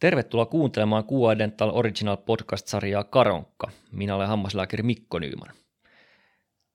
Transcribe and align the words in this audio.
Tervetuloa 0.00 0.46
kuuntelemaan 0.46 1.04
QA 1.04 1.38
Dental 1.38 1.70
Original 1.74 2.16
Podcast-sarjaa 2.16 3.04
Karonkka. 3.04 3.70
Minä 3.92 4.14
olen 4.16 4.28
hammaslääkäri 4.28 4.82
Mikko 4.82 5.18
Nyyman. 5.18 5.48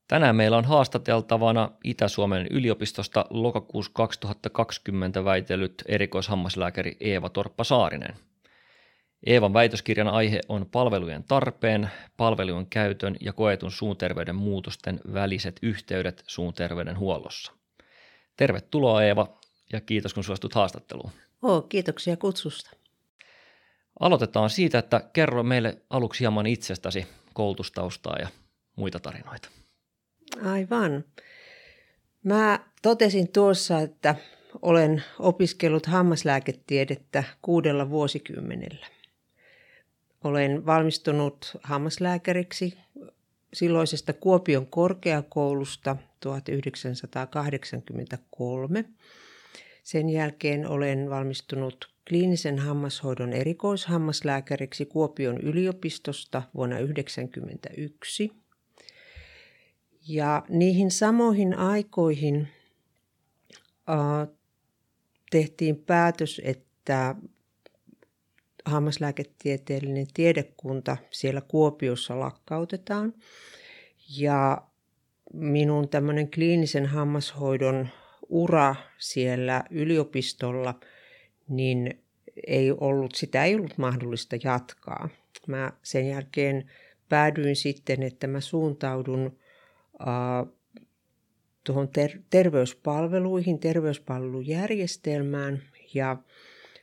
Tänään 0.07 0.35
meillä 0.35 0.57
on 0.57 0.65
haastateltavana 0.65 1.71
Itä-Suomen 1.83 2.47
yliopistosta 2.47 3.25
lokakuussa 3.29 3.91
2020 3.93 5.25
väitellyt 5.25 5.83
erikoishammaslääkäri 5.87 6.97
Eeva 6.99 7.29
Torppa-Saarinen. 7.29 8.15
Eevan 9.25 9.53
väitöskirjan 9.53 10.07
aihe 10.07 10.39
on 10.49 10.65
palvelujen 10.71 11.23
tarpeen, 11.23 11.89
palvelujen 12.17 12.67
käytön 12.67 13.15
ja 13.21 13.33
koetun 13.33 13.71
suunterveyden 13.71 14.35
muutosten 14.35 14.99
väliset 15.13 15.59
yhteydet 15.61 16.23
suunterveydenhuollossa. 16.27 17.51
Tervetuloa 18.37 19.03
Eeva 19.03 19.27
ja 19.73 19.81
kiitos 19.81 20.13
kun 20.13 20.23
suostut 20.23 20.53
haastatteluun. 20.53 21.11
Oh, 21.41 21.69
kiitoksia 21.69 22.17
kutsusta. 22.17 22.84
Aloitetaan 23.99 24.49
siitä, 24.49 24.79
että 24.79 25.01
kerro 25.13 25.43
meille 25.43 25.77
aluksi 25.89 26.19
hieman 26.19 26.45
itsestäsi, 26.45 27.07
koulutustaustaa 27.33 28.17
ja 28.19 28.27
muita 28.75 28.99
tarinoita. 28.99 29.49
Aivan. 30.45 31.03
Mä 32.23 32.59
totesin 32.81 33.31
tuossa, 33.31 33.79
että 33.79 34.15
olen 34.61 35.03
opiskellut 35.19 35.85
hammaslääketiedettä 35.85 37.23
kuudella 37.41 37.89
vuosikymmenellä. 37.89 38.87
Olen 40.23 40.65
valmistunut 40.65 41.57
hammaslääkäriksi 41.63 42.77
silloisesta 43.53 44.13
Kuopion 44.13 44.67
korkeakoulusta 44.67 45.95
1983. 46.19 48.85
Sen 49.83 50.09
jälkeen 50.09 50.67
olen 50.67 51.09
valmistunut 51.09 51.94
kliinisen 52.09 52.59
hammashoidon 52.59 53.33
erikoishammaslääkäriksi 53.33 54.85
Kuopion 54.85 55.37
yliopistosta 55.37 56.43
vuonna 56.55 56.75
1991. 56.75 58.31
Ja 60.07 60.45
niihin 60.49 60.91
samoihin 60.91 61.57
aikoihin 61.57 62.47
äh, 63.89 64.27
tehtiin 65.31 65.75
päätös, 65.75 66.41
että 66.43 67.15
hammaslääketieteellinen 68.65 70.07
tiedekunta 70.13 70.97
siellä 71.11 71.41
Kuopiossa 71.41 72.19
lakkautetaan. 72.19 73.13
Ja 74.17 74.61
minun 75.33 75.89
tämmöinen 75.89 76.31
kliinisen 76.31 76.85
hammashoidon 76.85 77.87
ura 78.29 78.75
siellä 78.97 79.63
yliopistolla, 79.69 80.79
niin 81.49 81.99
ei 82.47 82.71
ollut, 82.71 83.15
sitä 83.15 83.45
ei 83.45 83.55
ollut 83.55 83.77
mahdollista 83.77 84.35
jatkaa. 84.43 85.09
Mä 85.47 85.71
sen 85.83 86.07
jälkeen 86.07 86.71
päädyin 87.09 87.55
sitten, 87.55 88.03
että 88.03 88.27
mä 88.27 88.41
suuntaudun 88.41 89.37
tuohon 91.63 91.89
ter- 91.89 92.19
terveyspalveluihin, 92.29 93.59
terveyspalvelujärjestelmään 93.59 95.61
ja 95.93 96.17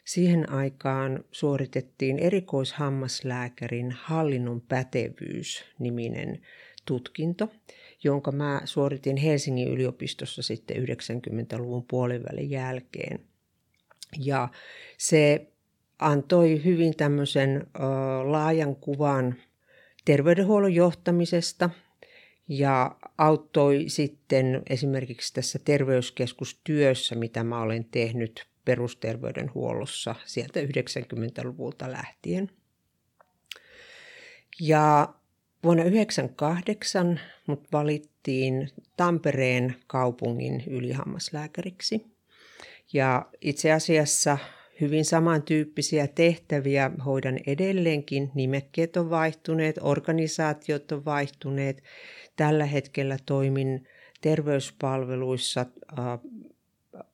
siihen 0.05 0.51
aikaan 0.51 1.25
suoritettiin 1.33 2.19
erikoishammaslääkärin 2.19 3.91
hallinnon 3.91 4.61
pätevyys 4.61 5.65
niminen 5.79 6.41
tutkinto, 6.85 7.49
jonka 8.05 8.33
mä 8.33 8.61
suoritin 8.65 9.17
Helsingin 9.17 9.69
yliopistossa 9.69 10.43
sitten 10.43 10.77
90-luvun 10.77 11.85
puolivälin 11.91 12.51
jälkeen. 12.51 13.21
Ja 14.19 14.49
se 14.99 15.47
antoi 15.99 16.65
hyvin 16.65 16.97
tämmöisen 16.97 17.57
ö, 17.57 17.81
laajan 18.31 18.77
kuvan 18.77 19.35
terveydenhuollon 20.05 20.75
johtamisesta 20.75 21.71
ja 22.49 22.97
auttoi 23.19 23.85
sitten 23.89 24.63
esimerkiksi 24.71 25.35
tässä 25.35 25.59
terveyskeskustyössä, 25.65 27.15
mitä 27.15 27.45
mä 27.45 27.61
olen 27.61 27.85
tehnyt 27.85 28.47
perusterveydenhuollossa 28.65 30.15
sieltä 30.25 30.61
90-luvulta 30.61 31.93
lähtien. 31.93 32.51
Ja 34.61 35.15
vuonna 35.65 35.83
1998 35.83 37.21
mut 37.47 37.73
valittiin 37.73 38.71
Tampereen 38.97 39.77
kaupungin 39.87 40.65
ylihammaslääkäriksi. 40.67 42.12
Ja 42.93 43.27
itse 43.41 43.73
asiassa 43.73 44.39
hyvin 44.81 45.05
samantyyppisiä 45.05 46.07
tehtäviä 46.07 46.91
hoidan 47.05 47.39
edelleenkin. 47.47 48.31
Nimekkeet 48.35 48.97
on 48.97 49.11
vaihtuneet, 49.11 49.77
organisaatiot 49.81 50.93
on 50.93 51.05
vaihtuneet. 51.05 51.83
Tällä 52.37 52.67
hetkellä 52.67 53.17
toimin 53.27 53.89
terveyspalveluissa 54.21 55.61
äh, 55.61 55.67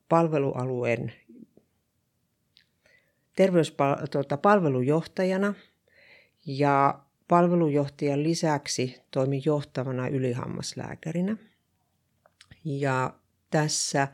palvelualueen 0.08 1.12
terveyspalvelujohtajana 3.36 5.54
ja 6.46 6.98
palvelujohtajan 7.28 8.22
lisäksi 8.22 9.02
toimin 9.10 9.42
johtavana 9.44 10.08
ylihammaslääkärinä. 10.08 11.36
Ja 12.64 13.14
tässä 13.50 14.08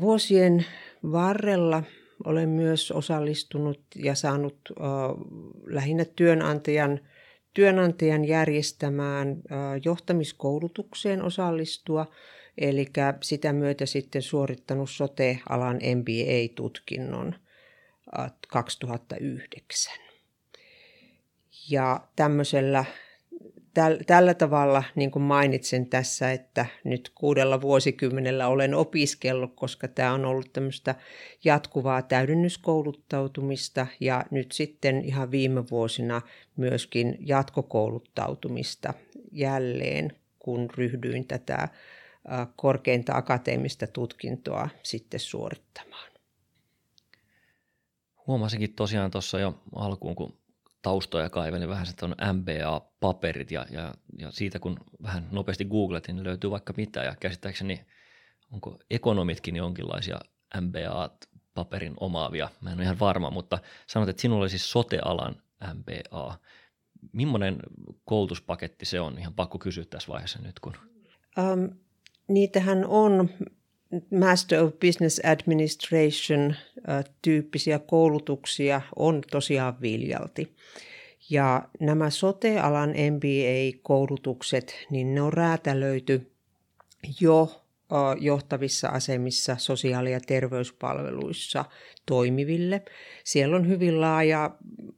vuosien 0.00 0.64
varrella 1.12 1.82
olen 2.24 2.48
myös 2.48 2.90
osallistunut 2.90 3.80
ja 3.96 4.14
saanut 4.14 4.58
lähinnä 5.66 6.04
työnantajan, 6.04 7.00
työnantajan 7.54 8.24
järjestämään 8.24 9.42
johtamiskoulutukseen 9.84 11.22
osallistua, 11.22 12.06
eli 12.58 12.86
sitä 13.22 13.52
myötä 13.52 13.86
sitten 13.86 14.22
suorittanut 14.22 14.90
sote-alan 14.90 15.76
MBA-tutkinnon 15.76 17.34
2009. 18.48 19.94
Ja 21.70 22.00
tämmöisellä 22.16 22.84
tällä 24.06 24.34
tavalla, 24.34 24.84
niin 24.94 25.10
kuin 25.10 25.22
mainitsen 25.22 25.86
tässä, 25.86 26.32
että 26.32 26.66
nyt 26.84 27.12
kuudella 27.14 27.60
vuosikymmenellä 27.60 28.48
olen 28.48 28.74
opiskellut, 28.74 29.52
koska 29.54 29.88
tämä 29.88 30.12
on 30.12 30.24
ollut 30.24 30.52
tämmöistä 30.52 30.94
jatkuvaa 31.44 32.02
täydennyskouluttautumista 32.02 33.86
ja 34.00 34.24
nyt 34.30 34.52
sitten 34.52 35.04
ihan 35.04 35.30
viime 35.30 35.64
vuosina 35.70 36.22
myöskin 36.56 37.16
jatkokouluttautumista 37.20 38.94
jälleen, 39.32 40.16
kun 40.38 40.70
ryhdyin 40.70 41.26
tätä 41.26 41.68
korkeinta 42.56 43.16
akateemista 43.16 43.86
tutkintoa 43.86 44.68
sitten 44.82 45.20
suorittamaan. 45.20 46.12
Huomasinkin 48.26 48.74
tosiaan 48.74 49.10
tuossa 49.10 49.40
jo 49.40 49.54
alkuun, 49.74 50.14
kun 50.14 50.41
taustoja 50.82 51.30
kaivelin 51.30 51.68
vähän, 51.68 51.86
että 51.90 52.06
on 52.06 52.14
MBA-paperit 52.32 53.50
ja, 53.50 53.66
ja, 53.70 53.94
ja 54.18 54.30
siitä 54.30 54.58
kun 54.58 54.76
vähän 55.02 55.28
nopeasti 55.30 55.64
googletin, 55.64 56.16
niin 56.16 56.24
löytyy 56.24 56.50
vaikka 56.50 56.74
mitä 56.76 57.02
ja 57.04 57.16
käsittääkseni 57.20 57.86
onko 58.52 58.78
ekonomitkin 58.90 59.56
jonkinlaisia 59.56 60.20
MBA-paperin 60.60 61.94
omaavia, 62.00 62.48
mä 62.60 62.70
en 62.70 62.76
ole 62.76 62.84
ihan 62.84 63.00
varma, 63.00 63.30
mutta 63.30 63.58
sanot, 63.86 64.08
että 64.08 64.22
sinulla 64.22 64.42
oli 64.42 64.50
siis 64.50 64.70
sotealan 64.70 65.42
MBA. 65.74 66.38
Millainen 67.12 67.56
koulutuspaketti 68.04 68.84
se 68.84 69.00
on? 69.00 69.18
Ihan 69.18 69.34
pakko 69.34 69.58
kysyä 69.58 69.84
tässä 69.84 70.08
vaiheessa 70.08 70.38
nyt. 70.42 70.60
Kun... 70.60 70.72
Um, 71.38 71.70
niitähän 72.28 72.84
on 72.86 73.28
Master 74.10 74.64
of 74.64 74.72
Business 74.86 75.20
Administration 75.24 76.54
tyyppisiä 77.22 77.78
koulutuksia 77.78 78.80
on 78.96 79.22
tosiaan 79.30 79.80
viljalti. 79.80 80.54
Ja 81.30 81.68
nämä 81.80 82.10
sote-alan 82.10 82.90
MBA-koulutukset, 82.90 84.86
niin 84.90 85.14
ne 85.14 85.22
on 85.22 85.32
räätälöity 85.32 86.32
jo 87.20 87.62
johtavissa 88.20 88.88
asemissa 88.88 89.56
sosiaali- 89.58 90.12
ja 90.12 90.20
terveyspalveluissa 90.20 91.64
toimiville. 92.06 92.82
Siellä 93.24 93.56
on 93.56 93.68
hyvin 93.68 94.00
laaja, 94.00 94.50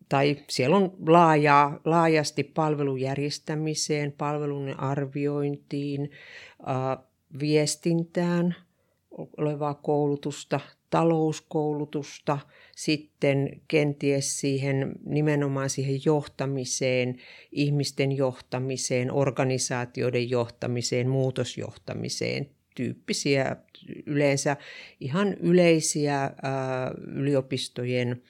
tai 0.08 0.36
siellä 0.48 0.76
on 0.76 0.92
laaja, 1.06 1.80
laajasti 1.84 2.44
palvelujärjestämiseen, 2.44 4.12
palvelun 4.12 4.80
arviointiin, 4.80 6.10
viestintään, 7.40 8.54
olevaa 9.36 9.74
koulutusta, 9.74 10.60
talouskoulutusta, 10.90 12.38
sitten 12.76 13.60
kenties 13.68 14.40
siihen 14.40 14.92
nimenomaan 15.06 15.70
siihen 15.70 16.00
johtamiseen, 16.04 17.16
ihmisten 17.52 18.12
johtamiseen, 18.12 19.12
organisaatioiden 19.12 20.30
johtamiseen, 20.30 21.08
muutosjohtamiseen, 21.08 22.50
tyyppisiä 22.74 23.56
yleensä 24.06 24.56
ihan 25.00 25.34
yleisiä 25.34 26.20
ää, 26.20 26.90
yliopistojen 27.06 28.22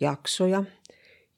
jaksoja. 0.00 0.64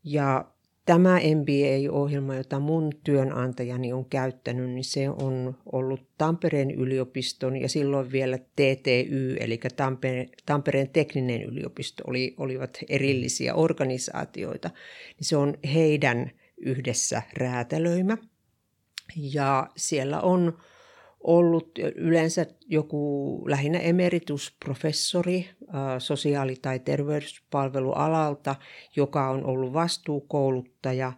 Ja 0.05 0.44
tämä 0.87 1.20
MBA-ohjelma, 1.34 2.34
jota 2.34 2.58
mun 2.61 2.93
työnantajani 3.05 3.93
on 3.93 4.05
käyttänyt, 4.05 4.70
niin 4.70 4.84
se 4.84 5.11
on 5.11 5.56
ollut 5.73 6.08
Tampereen 6.19 6.70
yliopiston 6.70 7.56
ja 7.56 7.69
silloin 7.69 8.12
vielä 8.12 8.38
TTY, 8.38 9.37
eli 9.40 9.61
Tampereen, 9.76 10.29
Tampereen 10.46 10.88
tekninen 10.88 11.43
yliopisto, 11.43 12.05
oli, 12.06 12.34
olivat 12.38 12.79
erillisiä 12.88 13.55
organisaatioita. 13.55 14.69
Niin 15.19 15.26
se 15.26 15.37
on 15.37 15.55
heidän 15.75 16.31
yhdessä 16.56 17.23
räätälöimä. 17.32 18.17
Ja 19.17 19.70
siellä 19.76 20.20
on 20.20 20.58
ollut 21.25 21.79
yleensä 21.95 22.47
joku 22.67 23.45
lähinnä 23.49 23.79
emeritusprofessori 23.79 25.49
sosiaali- 25.99 26.57
tai 26.63 26.79
terveyspalvelualalta, 26.79 28.57
joka 28.97 29.31
on 29.31 29.45
ollut 29.45 29.73
vastuukouluttaja 29.73 31.13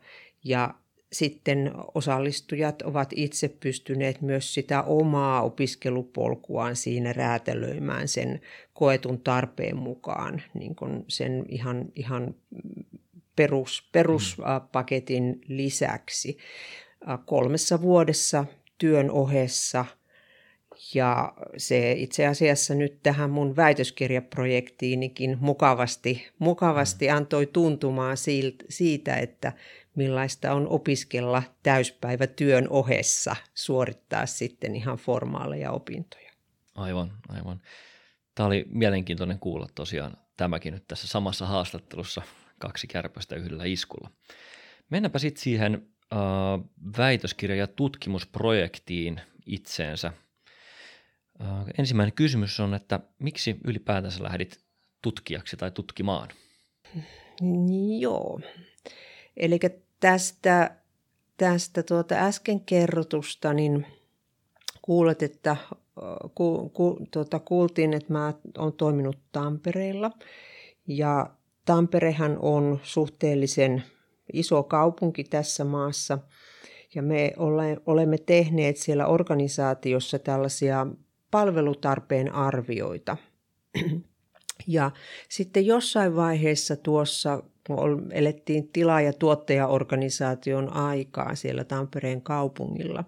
ja 0.45 0.75
sitten 1.12 1.73
osallistujat 1.95 2.83
ovat 2.83 3.11
itse 3.17 3.49
pystyneet 3.49 4.21
myös 4.23 4.55
sitä 4.55 4.83
omaa 4.83 5.43
opiskelupolkuaan 5.43 6.77
siinä 6.77 7.12
räätälöimään 7.12 8.09
sen 8.09 8.41
koetun 8.73 9.21
tarpeen 9.21 9.77
mukaan, 9.77 10.43
niin 10.55 10.75
kuin 10.77 11.05
sen 11.09 11.45
ihan, 11.49 11.85
ihan 11.95 12.35
perus, 13.37 13.89
peruspaketin 13.93 15.41
lisäksi. 15.49 16.39
Kolmessa 17.25 17.83
vuodessa 17.83 18.45
työn 18.79 19.11
ohessa. 19.11 19.85
Ja 20.94 21.35
se 21.56 21.93
itse 21.93 22.26
asiassa 22.26 22.75
nyt 22.75 23.03
tähän 23.03 23.31
mun 23.31 23.56
väitöskirjaprojektiinikin 23.56 25.38
mukavasti, 25.41 26.29
mukavasti 26.38 27.11
antoi 27.11 27.47
tuntumaan 27.47 28.17
siitä, 28.69 29.17
että 29.17 29.53
millaista 29.94 30.53
on 30.53 30.69
opiskella 30.69 31.43
täyspäivä 31.62 32.26
työn 32.26 32.69
ohessa, 32.69 33.37
suorittaa 33.55 34.26
sitten 34.26 34.76
ihan 34.76 34.97
formaaleja 34.97 35.73
opintoja. 35.73 36.32
Aivan, 36.75 37.12
aivan. 37.29 37.61
Tämä 38.35 38.47
oli 38.47 38.65
mielenkiintoinen 38.71 39.38
kuulla 39.38 39.67
tosiaan 39.75 40.17
tämäkin 40.37 40.75
nyt 40.75 40.88
tässä 40.88 41.06
samassa 41.06 41.47
haastattelussa 41.47 42.23
kaksi 42.59 42.87
kärpästä 42.87 43.37
yhdellä 43.37 43.65
iskulla. 43.65 44.11
Mennäänpä 44.91 45.19
sitten 45.19 45.43
siihen 45.43 45.87
äh, 46.14 46.61
väitöskirja- 46.99 47.55
ja 47.55 47.66
tutkimusprojektiin 47.66 49.20
itseensä. 49.46 50.12
Äh, 51.40 51.49
ensimmäinen 51.78 52.12
kysymys 52.12 52.61
on, 52.61 52.75
että 52.75 53.00
miksi 53.19 53.56
ylipäätänsä 53.64 54.22
lähdit 54.22 54.64
tutkijaksi 55.02 55.56
tai 55.56 55.70
tutkimaan? 55.70 56.28
Joo, 57.99 58.40
eli 59.37 59.58
tästä, 60.00 60.76
tästä 61.37 61.82
tuota 61.82 62.14
äsken 62.14 62.61
kerrotusta, 62.61 63.52
niin 63.52 63.87
kuulet, 64.82 65.22
että 65.22 65.56
ku, 66.34 66.69
ku, 66.69 66.99
tuota, 67.11 67.38
kuultiin, 67.38 67.94
että 67.94 68.12
mä 68.12 68.34
oon 68.58 68.72
toiminut 68.72 69.19
Tampereella 69.32 70.11
ja 70.87 71.31
Tamperehan 71.64 72.38
on 72.38 72.81
suhteellisen 72.82 73.82
iso 74.32 74.62
kaupunki 74.62 75.25
tässä 75.25 75.65
maassa 75.65 76.19
ja 76.94 77.03
me 77.03 77.32
olemme 77.87 78.19
tehneet 78.19 78.76
siellä 78.76 79.06
organisaatiossa 79.06 80.19
tällaisia 80.19 80.87
palvelutarpeen 81.31 82.35
arvioita. 82.35 83.17
Ja 84.67 84.91
sitten 85.29 85.67
jossain 85.67 86.17
vaiheessa 86.17 86.76
tuossa, 86.76 87.43
kun 87.67 88.12
elettiin 88.12 88.69
tila- 88.69 89.00
ja 89.00 89.12
tuottajaorganisaation 89.12 90.73
aikaa 90.73 91.35
siellä 91.35 91.65
Tampereen 91.65 92.23
kaupungilla, 92.23 93.05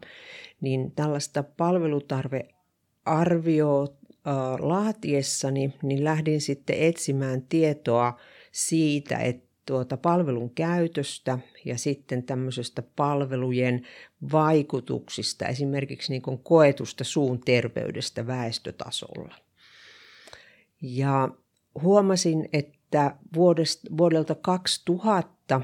niin 0.60 0.92
tällaista 0.92 1.42
palvelutarvearvioa 1.42 3.86
laatiessani, 4.58 5.74
niin 5.82 6.04
lähdin 6.04 6.40
sitten 6.40 6.76
etsimään 6.78 7.42
tietoa 7.42 8.20
siitä, 8.52 9.18
että 9.18 9.45
tuota 9.66 9.96
palvelun 9.96 10.50
käytöstä 10.50 11.38
ja 11.64 11.78
sitten 11.78 12.22
tämmöisestä 12.22 12.82
palvelujen 12.96 13.86
vaikutuksista, 14.32 15.46
esimerkiksi 15.46 16.12
niin 16.12 16.22
kuin 16.22 16.38
koetusta 16.38 17.04
suun 17.04 17.40
terveydestä 17.40 18.26
väestötasolla. 18.26 19.34
Ja 20.82 21.28
huomasin, 21.82 22.48
että 22.52 23.16
vuodesta, 23.34 23.96
vuodelta 23.98 24.34
2000 24.34 25.60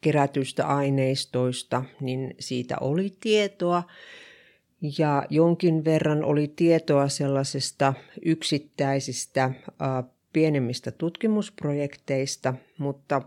kerätyistä 0.00 0.66
aineistoista, 0.66 1.84
niin 2.00 2.34
siitä 2.38 2.76
oli 2.80 3.16
tietoa, 3.20 3.82
ja 4.98 5.22
jonkin 5.30 5.84
verran 5.84 6.24
oli 6.24 6.52
tietoa 6.56 7.08
sellaisesta 7.08 7.94
yksittäisistä 8.24 9.50
pienemmistä 10.32 10.90
tutkimusprojekteista, 10.90 12.54
mutta 12.78 13.22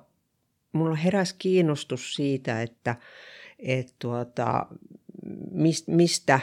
mulla 0.71 0.95
heräsi 0.95 1.35
kiinnostus 1.37 2.13
siitä, 2.13 2.61
että, 2.61 2.95
että 3.59 3.93
tuota, 3.99 4.65
mistä, 5.47 6.39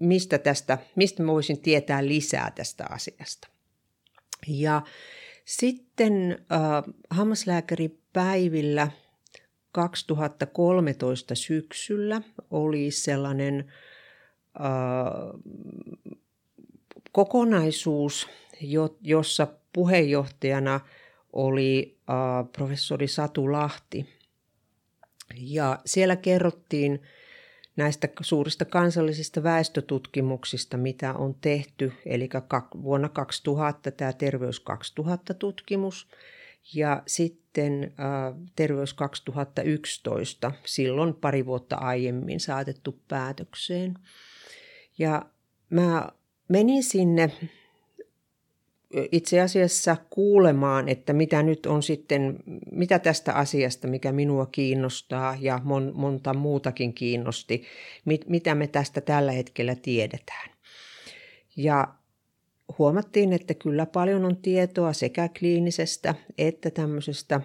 mistä, 0.00 0.38
tästä, 0.38 0.78
mistä 0.96 1.22
mä 1.22 1.32
voisin 1.32 1.60
tietää 1.60 2.06
lisää 2.06 2.52
tästä 2.54 2.86
asiasta. 2.90 3.48
Ja 4.48 4.82
sitten 5.44 6.38
äh, 6.52 6.94
hammaslääkäripäivillä 7.10 8.88
2013 9.72 11.34
syksyllä 11.34 12.22
oli 12.50 12.90
sellainen 12.90 13.72
äh, 14.60 15.40
kokonaisuus, 17.12 18.28
jossa 19.00 19.46
puheenjohtajana 19.72 20.80
oli 21.32 21.98
professori 22.56 23.08
Satu 23.08 23.52
Lahti. 23.52 24.06
Ja 25.36 25.78
siellä 25.86 26.16
kerrottiin 26.16 27.02
näistä 27.76 28.08
suurista 28.20 28.64
kansallisista 28.64 29.42
väestötutkimuksista, 29.42 30.76
mitä 30.76 31.14
on 31.14 31.34
tehty, 31.34 31.92
eli 32.06 32.28
vuonna 32.82 33.08
2000 33.08 33.90
tämä 33.90 34.12
Terveys 34.12 34.60
2000 34.60 35.34
tutkimus 35.34 36.08
ja 36.74 37.02
sitten 37.06 37.94
Terveys 38.56 38.94
2011, 38.94 40.52
silloin 40.64 41.14
pari 41.14 41.46
vuotta 41.46 41.76
aiemmin 41.76 42.40
saatettu 42.40 43.00
päätökseen. 43.08 43.94
Ja 44.98 45.22
mä 45.70 46.08
menin 46.48 46.82
sinne 46.82 47.32
itse 49.12 49.40
asiassa 49.40 49.96
kuulemaan, 50.10 50.88
että 50.88 51.12
mitä 51.12 51.42
nyt 51.42 51.66
on 51.66 51.82
sitten, 51.82 52.38
mitä 52.72 52.98
tästä 52.98 53.32
asiasta, 53.32 53.88
mikä 53.88 54.12
minua 54.12 54.46
kiinnostaa 54.46 55.36
ja 55.40 55.60
mon, 55.64 55.92
monta 55.94 56.34
muutakin 56.34 56.94
kiinnosti, 56.94 57.64
mit, 58.04 58.28
mitä 58.28 58.54
me 58.54 58.66
tästä 58.66 59.00
tällä 59.00 59.32
hetkellä 59.32 59.74
tiedetään. 59.74 60.50
Ja 61.56 61.94
huomattiin, 62.78 63.32
että 63.32 63.54
kyllä 63.54 63.86
paljon 63.86 64.24
on 64.24 64.36
tietoa 64.36 64.92
sekä 64.92 65.28
kliinisestä 65.38 66.14
että 66.38 66.70
tämmöisestä 66.70 67.40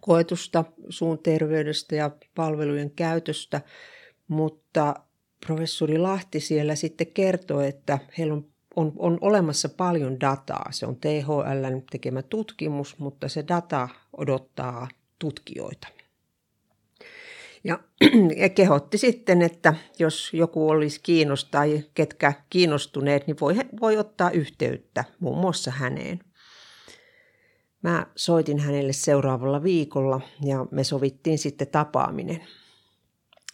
koetusta 0.00 0.64
suun 0.88 1.18
terveydestä 1.18 1.96
ja 1.96 2.10
palvelujen 2.34 2.90
käytöstä, 2.90 3.60
mutta 4.28 4.94
professori 5.46 5.98
Lahti 5.98 6.40
siellä 6.40 6.74
sitten 6.74 7.06
kertoi, 7.06 7.68
että 7.68 7.98
heillä 8.18 8.34
on 8.34 8.51
on, 8.76 8.92
on 8.98 9.18
olemassa 9.20 9.68
paljon 9.68 10.20
dataa. 10.20 10.68
Se 10.70 10.86
on 10.86 10.96
THLn 10.96 11.82
tekemä 11.90 12.22
tutkimus, 12.22 12.98
mutta 12.98 13.28
se 13.28 13.44
data 13.48 13.88
odottaa 14.16 14.88
tutkijoita. 15.18 15.88
Ja, 17.64 17.78
ja 18.42 18.48
kehotti 18.48 18.98
sitten, 18.98 19.42
että 19.42 19.74
jos 19.98 20.34
joku 20.34 20.68
olisi 20.68 21.00
kiinnostunut 21.02 21.50
tai 21.50 21.84
ketkä 21.94 22.32
kiinnostuneet, 22.50 23.26
niin 23.26 23.36
voi, 23.40 23.54
voi 23.80 23.98
ottaa 23.98 24.30
yhteyttä 24.30 25.04
muun 25.20 25.38
muassa 25.38 25.70
häneen. 25.70 26.20
Mä 27.82 28.06
soitin 28.16 28.58
hänelle 28.58 28.92
seuraavalla 28.92 29.62
viikolla 29.62 30.20
ja 30.44 30.66
me 30.70 30.84
sovittiin 30.84 31.38
sitten 31.38 31.68
tapaaminen. 31.68 32.40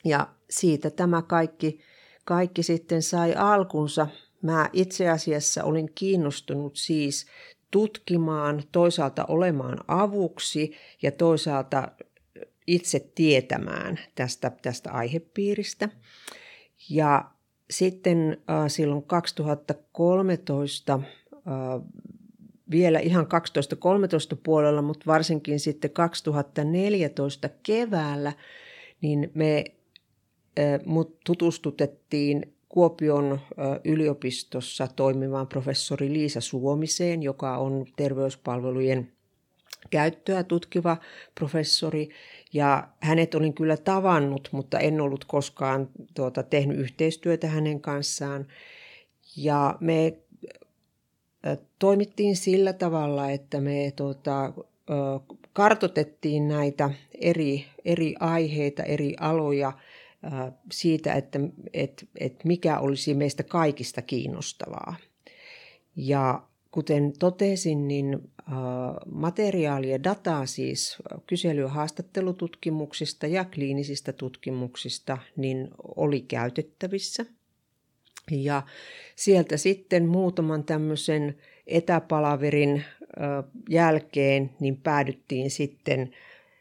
Ja 0.04 0.28
siitä 0.50 0.90
tämä 0.90 1.22
kaikki, 1.22 1.80
kaikki 2.25 2.62
sitten 2.62 3.02
sai 3.02 3.34
alkunsa 3.34 4.06
Mä 4.42 4.71
itse 4.73 5.09
asiassa 5.09 5.64
olin 5.64 5.90
kiinnostunut 5.95 6.76
siis 6.76 7.26
tutkimaan, 7.71 8.62
toisaalta 8.73 9.25
olemaan 9.28 9.78
avuksi 9.88 10.73
ja 11.02 11.12
toisaalta 11.12 11.88
itse 12.66 13.00
tietämään 13.14 13.99
tästä, 14.14 14.52
tästä 14.62 14.90
aihepiiristä. 14.90 15.88
Ja 16.90 17.30
sitten 17.71 18.42
äh, 18.50 18.64
silloin 18.68 19.02
2013 19.02 20.95
äh, 20.95 21.02
vielä 22.71 22.99
ihan 22.99 23.26
12-13 24.35 24.38
puolella, 24.42 24.83
mutta 24.83 25.04
varsinkin 25.07 25.61
sitten 25.61 25.90
2014 25.90 27.49
keväällä, 27.62 28.33
niin 29.00 29.30
me 29.35 29.64
mut 30.87 31.21
tutustutettiin 31.26 32.54
Kuopion 32.78 33.40
yliopistossa 33.85 34.88
toimivaan 34.97 35.47
professori 35.47 36.12
Liisa 36.12 36.40
Suomiseen, 36.40 37.23
joka 37.23 37.56
on 37.56 37.87
terveyspalvelujen 37.97 39.12
käyttöä 39.90 40.44
tutkiva 40.44 40.97
professori. 41.35 42.08
Ja 42.52 42.88
hänet 43.00 43.35
olin 43.35 43.54
kyllä 43.54 43.76
tavannut, 43.76 44.49
mutta 44.52 44.78
en 44.78 45.00
ollut 45.00 45.25
koskaan 45.25 45.88
tuota, 46.14 46.42
tehnyt 46.42 46.78
yhteistyötä 46.78 47.47
hänen 47.47 47.80
kanssaan. 47.80 48.47
Ja 49.37 49.76
me 49.80 50.18
toimittiin 51.78 52.37
sillä 52.37 52.73
tavalla, 52.73 53.30
että 53.30 53.61
me 53.61 53.92
tuota, 53.97 54.52
kartotettiin 55.52 56.49
näitä 56.49 56.90
eri, 57.20 57.64
eri 57.85 58.14
aiheita, 58.20 58.82
eri 58.82 59.14
aloja 59.20 59.73
siitä, 60.72 61.12
että, 61.12 61.38
että, 61.72 62.06
että 62.20 62.48
mikä 62.48 62.78
olisi 62.78 63.14
meistä 63.14 63.42
kaikista 63.42 64.02
kiinnostavaa. 64.02 64.96
Ja 65.96 66.42
kuten 66.70 67.12
totesin, 67.18 67.88
niin 67.88 68.30
materiaalia 69.12 69.90
ja 69.90 70.04
dataa 70.04 70.46
siis 70.46 70.96
kysely- 71.26 71.60
ja 71.60 71.68
haastattelututkimuksista 71.68 73.26
ja 73.26 73.44
kliinisistä 73.44 74.12
tutkimuksista 74.12 75.18
niin 75.37 75.68
oli 75.96 76.20
käytettävissä. 76.20 77.26
Ja 78.30 78.62
sieltä 79.16 79.56
sitten 79.56 80.06
muutaman 80.06 80.64
tämmöisen 80.64 81.38
etäpalaverin 81.66 82.84
jälkeen 83.70 84.50
niin 84.60 84.76
päädyttiin 84.76 85.50
sitten 85.50 86.10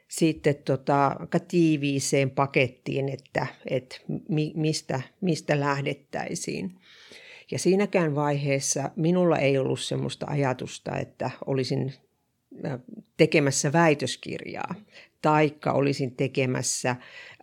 sitten 0.07 0.55
tota, 0.55 1.07
aika 1.07 1.39
tiiviiseen 1.39 2.29
pakettiin, 2.29 3.09
että, 3.09 3.47
että 3.65 3.95
mi, 4.29 4.53
mistä, 4.55 5.01
mistä 5.21 5.59
lähdettäisiin. 5.59 6.75
Ja 7.51 7.59
siinäkään 7.59 8.15
vaiheessa 8.15 8.91
minulla 8.95 9.37
ei 9.37 9.57
ollut 9.57 9.79
sellaista 9.79 10.25
ajatusta, 10.29 10.97
että 10.97 11.31
olisin 11.45 11.93
tekemässä 13.17 13.73
väitöskirjaa 13.73 14.75
taikka 15.21 15.71
olisin 15.71 16.15
tekemässä 16.15 16.95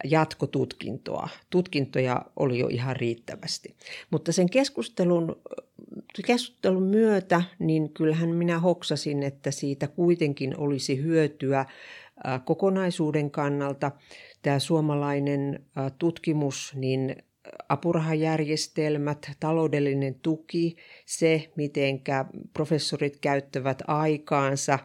jatkotutkintoa. 0.04 1.28
Tutkintoja 1.50 2.22
oli 2.36 2.58
jo 2.58 2.66
ihan 2.66 2.96
riittävästi. 2.96 3.74
Mutta 4.10 4.32
sen 4.32 4.50
keskustelun, 4.50 5.42
keskustelun 6.26 6.82
myötä, 6.82 7.42
niin 7.58 7.92
kyllähän 7.92 8.28
minä 8.28 8.58
hoksasin, 8.58 9.22
että 9.22 9.50
siitä 9.50 9.86
kuitenkin 9.86 10.58
olisi 10.58 11.02
hyötyä 11.02 11.66
kokonaisuuden 12.44 13.30
kannalta. 13.30 13.92
Tämä 14.42 14.58
suomalainen 14.58 15.66
tutkimus, 15.98 16.72
niin 16.76 17.16
apurahajärjestelmät, 17.68 19.30
taloudellinen 19.40 20.14
tuki, 20.14 20.76
se 21.06 21.52
miten 21.56 22.00
professorit 22.52 23.16
käyttävät 23.20 23.82
aikaansa, 23.86 24.78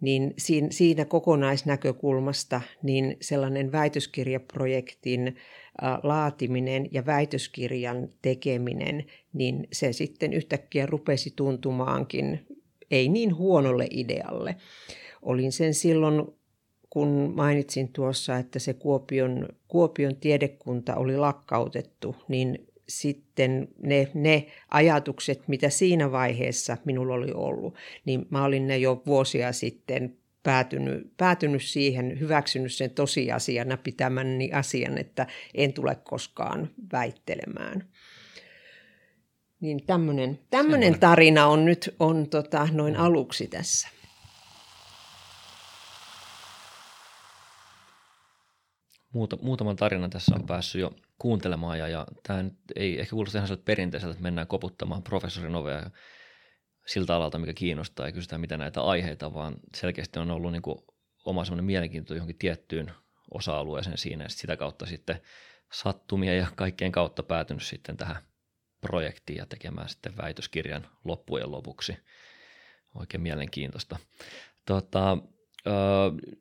niin 0.00 0.34
siinä 0.70 1.04
kokonaisnäkökulmasta 1.04 2.60
niin 2.82 3.16
sellainen 3.20 3.72
väitöskirjaprojektin 3.72 5.36
laatiminen 6.02 6.88
ja 6.92 7.06
väitöskirjan 7.06 8.08
tekeminen, 8.22 9.04
niin 9.32 9.68
se 9.72 9.92
sitten 9.92 10.32
yhtäkkiä 10.32 10.86
rupesi 10.86 11.32
tuntumaankin 11.36 12.46
ei 12.90 13.08
niin 13.08 13.36
huonolle 13.36 13.86
idealle. 13.90 14.56
Olin 15.22 15.52
sen 15.52 15.74
silloin 15.74 16.37
kun 16.90 17.32
mainitsin 17.36 17.92
tuossa, 17.92 18.36
että 18.36 18.58
se 18.58 18.74
Kuopion, 18.74 19.48
Kuopion 19.68 20.16
tiedekunta 20.16 20.96
oli 20.96 21.16
lakkautettu, 21.16 22.16
niin 22.28 22.68
sitten 22.88 23.68
ne, 23.82 24.08
ne 24.14 24.46
ajatukset, 24.68 25.48
mitä 25.48 25.70
siinä 25.70 26.12
vaiheessa 26.12 26.76
minulla 26.84 27.14
oli 27.14 27.32
ollut, 27.32 27.74
niin 28.04 28.26
mä 28.30 28.44
olin 28.44 28.66
ne 28.66 28.78
jo 28.78 29.02
vuosia 29.06 29.52
sitten 29.52 30.16
päätynyt, 30.42 31.12
päätynyt 31.16 31.62
siihen, 31.62 32.20
hyväksynyt 32.20 32.72
sen 32.72 32.90
tosiasiana 32.90 33.76
pitämäni 33.76 34.52
asian, 34.52 34.98
että 34.98 35.26
en 35.54 35.72
tule 35.72 35.94
koskaan 36.04 36.70
väittelemään. 36.92 37.88
Niin 39.60 39.86
tämmöinen 40.50 41.00
tarina 41.00 41.46
on 41.46 41.64
nyt 41.64 41.94
on 42.00 42.28
tota, 42.30 42.68
noin 42.72 42.96
aluksi 42.96 43.46
tässä. 43.46 43.88
Muuta, 49.12 49.36
muutaman 49.42 49.76
tarinan 49.76 50.10
tässä 50.10 50.34
on 50.34 50.46
päässyt 50.46 50.80
jo 50.80 50.94
kuuntelemaan 51.18 51.78
ja, 51.78 51.88
ja 51.88 52.06
tämä 52.22 52.44
ei 52.76 53.00
ehkä 53.00 53.10
kuulosta 53.10 53.38
ihan 53.38 53.58
perinteiseltä, 53.64 54.12
että 54.12 54.22
mennään 54.22 54.46
koputtamaan 54.46 55.02
professorin 55.02 55.54
ovea 55.54 55.90
siltä 56.86 57.16
alalta, 57.16 57.38
mikä 57.38 57.54
kiinnostaa 57.54 58.06
ja 58.06 58.12
kysytään 58.12 58.40
mitä 58.40 58.56
näitä 58.56 58.82
aiheita, 58.82 59.34
vaan 59.34 59.56
selkeästi 59.76 60.18
on 60.18 60.30
ollut 60.30 60.52
niin 60.52 60.62
kuin 60.62 60.78
oma 61.24 61.44
semmoinen 61.44 61.64
mielenkiinto 61.64 62.14
johonkin 62.14 62.38
tiettyyn 62.38 62.90
osa-alueeseen 63.34 63.98
siinä 63.98 64.24
ja 64.24 64.28
sitä 64.28 64.56
kautta 64.56 64.86
sitten 64.86 65.20
sattumia 65.72 66.34
ja 66.34 66.46
kaikkien 66.56 66.92
kautta 66.92 67.22
päätynyt 67.22 67.62
sitten 67.62 67.96
tähän 67.96 68.22
projektiin 68.80 69.36
ja 69.36 69.46
tekemään 69.46 69.88
sitten 69.88 70.16
väitöskirjan 70.16 70.86
loppujen 71.04 71.50
lopuksi. 71.50 71.96
Oikein 72.94 73.20
mielenkiintoista. 73.20 73.98
Tota, 74.66 75.18
Öö, 75.66 75.74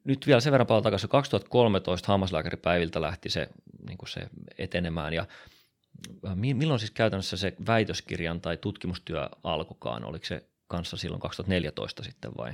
nyt 0.04 0.28
vielä 0.28 0.40
sen 0.40 0.52
verran 0.52 0.68
paljon 0.68 0.84
takaisin. 0.84 1.10
2013 1.10 2.08
hammaslääkäripäiviltä 2.08 3.02
lähti 3.02 3.30
se, 3.30 3.50
niin 3.88 3.98
se 4.08 4.22
etenemään 4.58 5.14
ja 5.14 5.26
milloin 6.36 6.80
siis 6.80 6.92
käytännössä 6.92 7.38
se 7.38 7.54
väitöskirjan 7.68 8.42
tai 8.42 8.58
tutkimustyö 8.58 9.30
alkokaan? 9.44 10.04
Oliko 10.04 10.26
se 10.26 10.44
kanssa 10.68 10.98
silloin 10.98 11.22
2014 11.22 12.04
sitten 12.04 12.32
vai? 12.38 12.52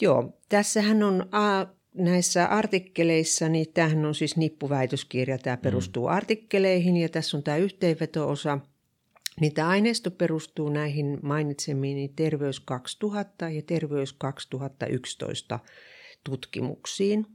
Joo, 0.00 0.38
tässähän 0.48 1.02
on 1.02 1.28
a, 1.32 1.66
näissä 1.94 2.46
artikkeleissa, 2.46 3.48
niin 3.48 3.66
tämähän 3.74 4.06
on 4.06 4.14
siis 4.14 4.36
nippuväitöskirja, 4.36 5.38
tämä 5.38 5.56
mm. 5.56 5.62
perustuu 5.62 6.06
mm. 6.06 6.12
artikkeleihin 6.12 6.96
ja 6.96 7.08
tässä 7.08 7.36
on 7.36 7.42
tämä 7.42 7.56
yhteenveto-osa. 7.56 8.58
Niin 9.40 9.54
tämä 9.54 9.68
aineisto 9.68 10.10
perustuu 10.10 10.68
näihin 10.68 11.18
mainitsemiin 11.22 12.12
Terveys 12.16 12.60
2000 12.60 13.48
ja 13.48 13.62
Terveys 13.62 14.12
2011 14.12 15.58
tutkimuksiin. 16.30 17.26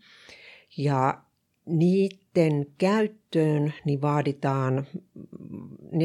Ja 0.77 1.23
niiden 1.65 2.65
käyttöön 2.77 3.73
niin 3.85 4.01
vaaditaan, 4.01 4.87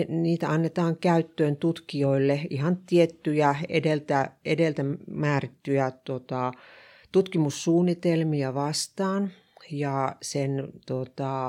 niitä 0.08 0.48
annetaan 0.48 0.96
käyttöön 0.96 1.56
tutkijoille 1.56 2.40
ihan 2.50 2.78
tiettyjä 2.86 3.54
edeltä, 3.68 4.30
edeltä 4.44 4.82
määrittyjä 5.10 5.90
tota, 5.90 6.52
tutkimussuunnitelmia 7.12 8.54
vastaan 8.54 9.30
ja 9.70 10.16
sen 10.22 10.68
tota, 10.86 11.48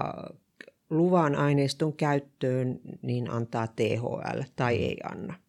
luvan 0.89 1.36
aineiston 1.36 1.93
käyttöön 1.93 2.79
niin 3.01 3.29
antaa 3.29 3.67
THL 3.67 4.41
tai 4.55 4.75
ei 4.75 4.98
anna. 5.12 5.39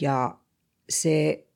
Ja 0.00 0.38
se 0.88 1.47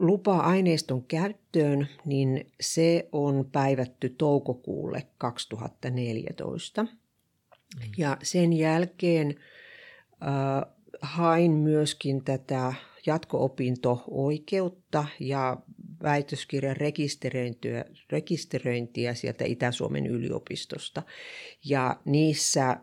lupa 0.00 0.36
aineiston 0.36 1.04
käyttöön, 1.04 1.88
niin 2.04 2.52
se 2.60 3.08
on 3.12 3.48
päivätty 3.52 4.08
toukokuulle 4.08 5.06
2014. 5.18 6.82
Mm. 6.82 6.88
Ja 7.98 8.16
sen 8.22 8.52
jälkeen 8.52 9.34
äh, 10.22 10.74
hain 11.02 11.52
myöskin 11.52 12.24
tätä 12.24 12.74
jatko-opinto-oikeutta 13.06 15.06
ja 15.20 15.56
väitöskirjan 16.02 16.76
rekisteröintiä, 16.76 17.84
rekisteröintiä 18.10 19.14
sieltä 19.14 19.44
Itä-Suomen 19.44 20.06
yliopistosta. 20.06 21.02
Ja 21.64 21.96
niissä 22.04 22.76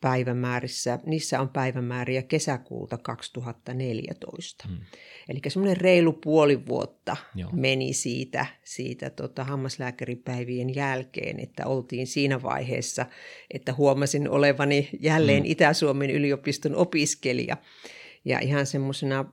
päivämäärissä, 0.00 0.98
niissä 1.06 1.40
on 1.40 1.48
päivämääriä 1.48 2.22
kesäkuulta 2.22 2.98
2014. 2.98 4.68
Hmm. 4.68 4.78
Eli 5.28 5.40
semmoinen 5.48 5.80
reilu 5.80 6.12
puoli 6.12 6.66
vuotta 6.66 7.16
Joo. 7.34 7.50
meni 7.52 7.92
siitä, 7.92 8.46
siitä 8.64 9.10
tota 9.10 9.44
hammaslääkäripäivien 9.44 10.74
jälkeen, 10.74 11.40
että 11.40 11.66
oltiin 11.66 12.06
siinä 12.06 12.42
vaiheessa, 12.42 13.06
että 13.54 13.74
huomasin 13.74 14.30
olevani 14.30 14.90
jälleen 15.00 15.42
hmm. 15.42 15.50
Itä-Suomen 15.50 16.10
yliopiston 16.10 16.74
opiskelija. 16.74 17.56
Ja 18.24 18.38
ihan 18.38 18.66
semmoisena 18.66 19.24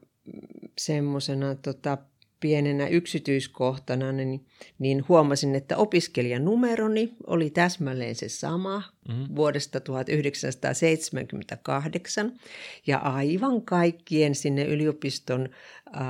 semmosena, 0.78 1.56
tota, 1.56 1.98
pienenä 2.40 2.88
yksityiskohtana, 2.88 4.12
niin, 4.12 4.46
niin 4.80 5.06
huomasin, 5.10 5.56
että 5.56 5.78
opiskelijanumeroni 5.78 7.14
oli 7.28 7.50
täsmälleen 7.50 8.16
se 8.16 8.30
sama 8.30 8.84
mm. 9.08 9.36
vuodesta 9.36 9.80
1978 9.80 12.40
ja 12.88 12.98
aivan 12.98 13.62
kaikkien 13.62 14.36
sinne 14.36 14.64
yliopiston 14.64 15.50
äh, 15.96 16.02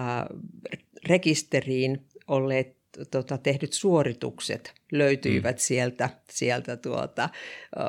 rekisteriin 1.10 2.06
olleet 2.28 2.78
tota, 3.12 3.38
tehdyt 3.38 3.74
suoritukset 3.74 4.74
löytyivät 4.92 5.56
mm. 5.56 5.60
sieltä, 5.60 6.10
sieltä 6.30 6.78
tuota, 6.78 7.30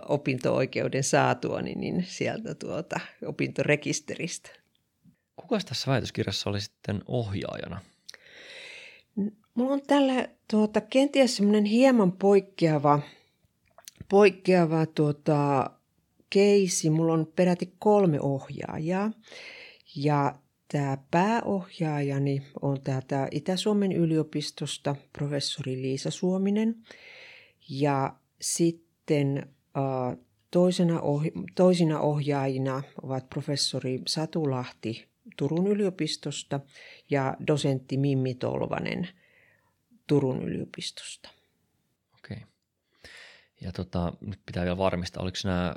opinto-oikeuden 0.08 1.04
saatuani, 1.04 1.74
niin, 1.74 1.96
niin 1.96 2.06
sieltä 2.08 2.54
tuota, 2.54 3.00
opintorekisteristä. 3.26 4.50
Kuka 5.36 5.58
tässä 5.68 5.90
väitöskirjassa 5.90 6.50
oli 6.50 6.60
sitten 6.60 7.02
ohjaajana? 7.06 7.80
Mulla 9.58 9.72
on 9.72 9.82
tällä 9.86 10.28
tuota, 10.50 10.80
kenties 10.80 11.36
semmoinen 11.36 11.64
hieman 11.64 12.12
poikkeava, 12.12 13.00
poikkeava 14.08 14.86
tuota, 14.86 15.70
keisi. 16.30 16.90
Mulla 16.90 17.12
on 17.12 17.32
peräti 17.36 17.74
kolme 17.78 18.20
ohjaajaa. 18.20 19.10
Ja 19.96 20.34
tämä 20.72 20.98
pääohjaajani 21.10 22.42
on 22.62 22.80
täältä 22.80 23.28
Itä-Suomen 23.30 23.92
yliopistosta 23.92 24.96
professori 25.12 25.82
Liisa 25.82 26.10
Suominen. 26.10 26.76
Ja 27.68 28.16
sitten 28.40 29.46
toisena 30.50 31.00
ohja- 31.00 31.32
toisina 31.54 32.00
ohjaajina 32.00 32.82
ovat 33.02 33.30
professori 33.30 34.02
Satu 34.06 34.50
Lahti 34.50 35.06
Turun 35.36 35.66
yliopistosta 35.66 36.60
ja 37.10 37.36
dosentti 37.46 37.96
Mimmi 37.96 38.34
Tolvanen 38.34 39.08
Turun 40.08 40.42
yliopistosta. 40.42 41.28
Okei. 42.18 42.42
Ja 43.60 43.72
tota, 43.72 44.12
nyt 44.20 44.40
pitää 44.46 44.64
vielä 44.64 44.78
varmistaa, 44.78 45.22
oliko 45.22 45.38
nämä 45.44 45.74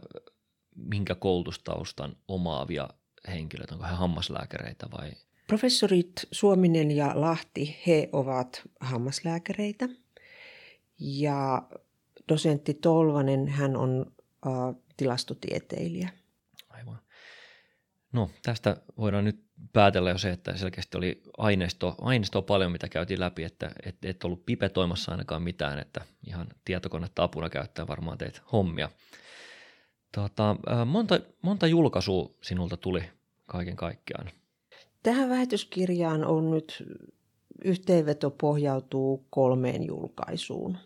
minkä 0.76 1.16
koulutustaustan 1.16 2.16
omaavia 2.28 2.90
henkilöitä, 3.28 3.74
onko 3.76 3.88
he 3.88 3.94
hammaslääkäreitä 3.94 4.88
vai? 4.92 5.12
Professorit 5.48 6.12
Suominen 6.32 6.92
ja 6.92 7.12
Lahti, 7.16 7.80
he 7.88 8.10
ovat 8.12 8.62
hammaslääkäreitä 8.80 9.90
ja 11.00 11.68
dosentti 12.30 12.74
Tolvanen, 12.74 13.48
hän 13.48 13.76
on 13.76 14.16
uh, 14.46 14.84
tilastotieteilijä. 14.98 16.10
Aivan. 16.70 17.00
No 18.12 18.30
tästä 18.44 18.78
voidaan 18.98 19.26
nyt 19.26 19.51
päätellä 19.74 20.10
jo 20.10 20.18
se, 20.18 20.30
että 20.30 20.58
selkeästi 20.58 20.98
oli 20.98 21.22
aineisto, 21.38 21.96
aineistoa 22.02 22.42
paljon, 22.42 22.72
mitä 22.72 22.90
käytiin 22.90 23.20
läpi, 23.20 23.44
että 23.44 23.72
et, 23.86 24.06
et 24.06 24.24
ollut 24.24 24.46
pipetoimassa 24.46 25.12
ainakaan 25.12 25.42
mitään, 25.42 25.80
että 25.80 26.02
ihan 26.28 26.48
tietokonetta 26.66 27.24
apuna 27.24 27.50
käyttää 27.50 27.88
varmaan 27.88 28.18
teit 28.18 28.42
hommia. 28.52 28.90
Tota, 30.12 30.56
monta, 30.86 31.20
monta 31.42 31.68
julkaisua 31.68 32.32
sinulta 32.42 32.78
tuli 32.78 33.04
kaiken 33.46 33.76
kaikkiaan? 33.76 34.32
Tähän 35.04 35.30
väitöskirjaan 35.30 36.26
on 36.26 36.52
nyt 36.52 36.84
yhteenveto 37.66 38.32
pohjautuu 38.32 39.26
kolmeen 39.30 39.84
julkaisuun. 39.84 40.78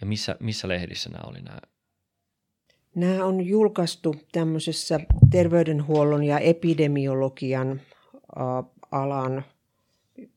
Ja 0.00 0.06
missä, 0.06 0.36
missä 0.40 0.68
lehdissä 0.68 1.10
nämä 1.10 1.22
oli 1.26 1.40
nämä? 1.42 1.58
Nämä 2.94 3.24
on 3.24 3.46
julkaistu 3.46 4.16
tämmöisessä 4.32 5.00
terveydenhuollon 5.30 6.24
ja 6.24 6.38
epidemiologian 6.38 7.80
alan 8.90 9.44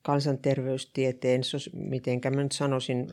kansanterveystieteen, 0.02 1.42
miten 1.74 2.22
mä 2.36 2.44
nyt 2.44 2.52
sanoisin, 2.52 3.08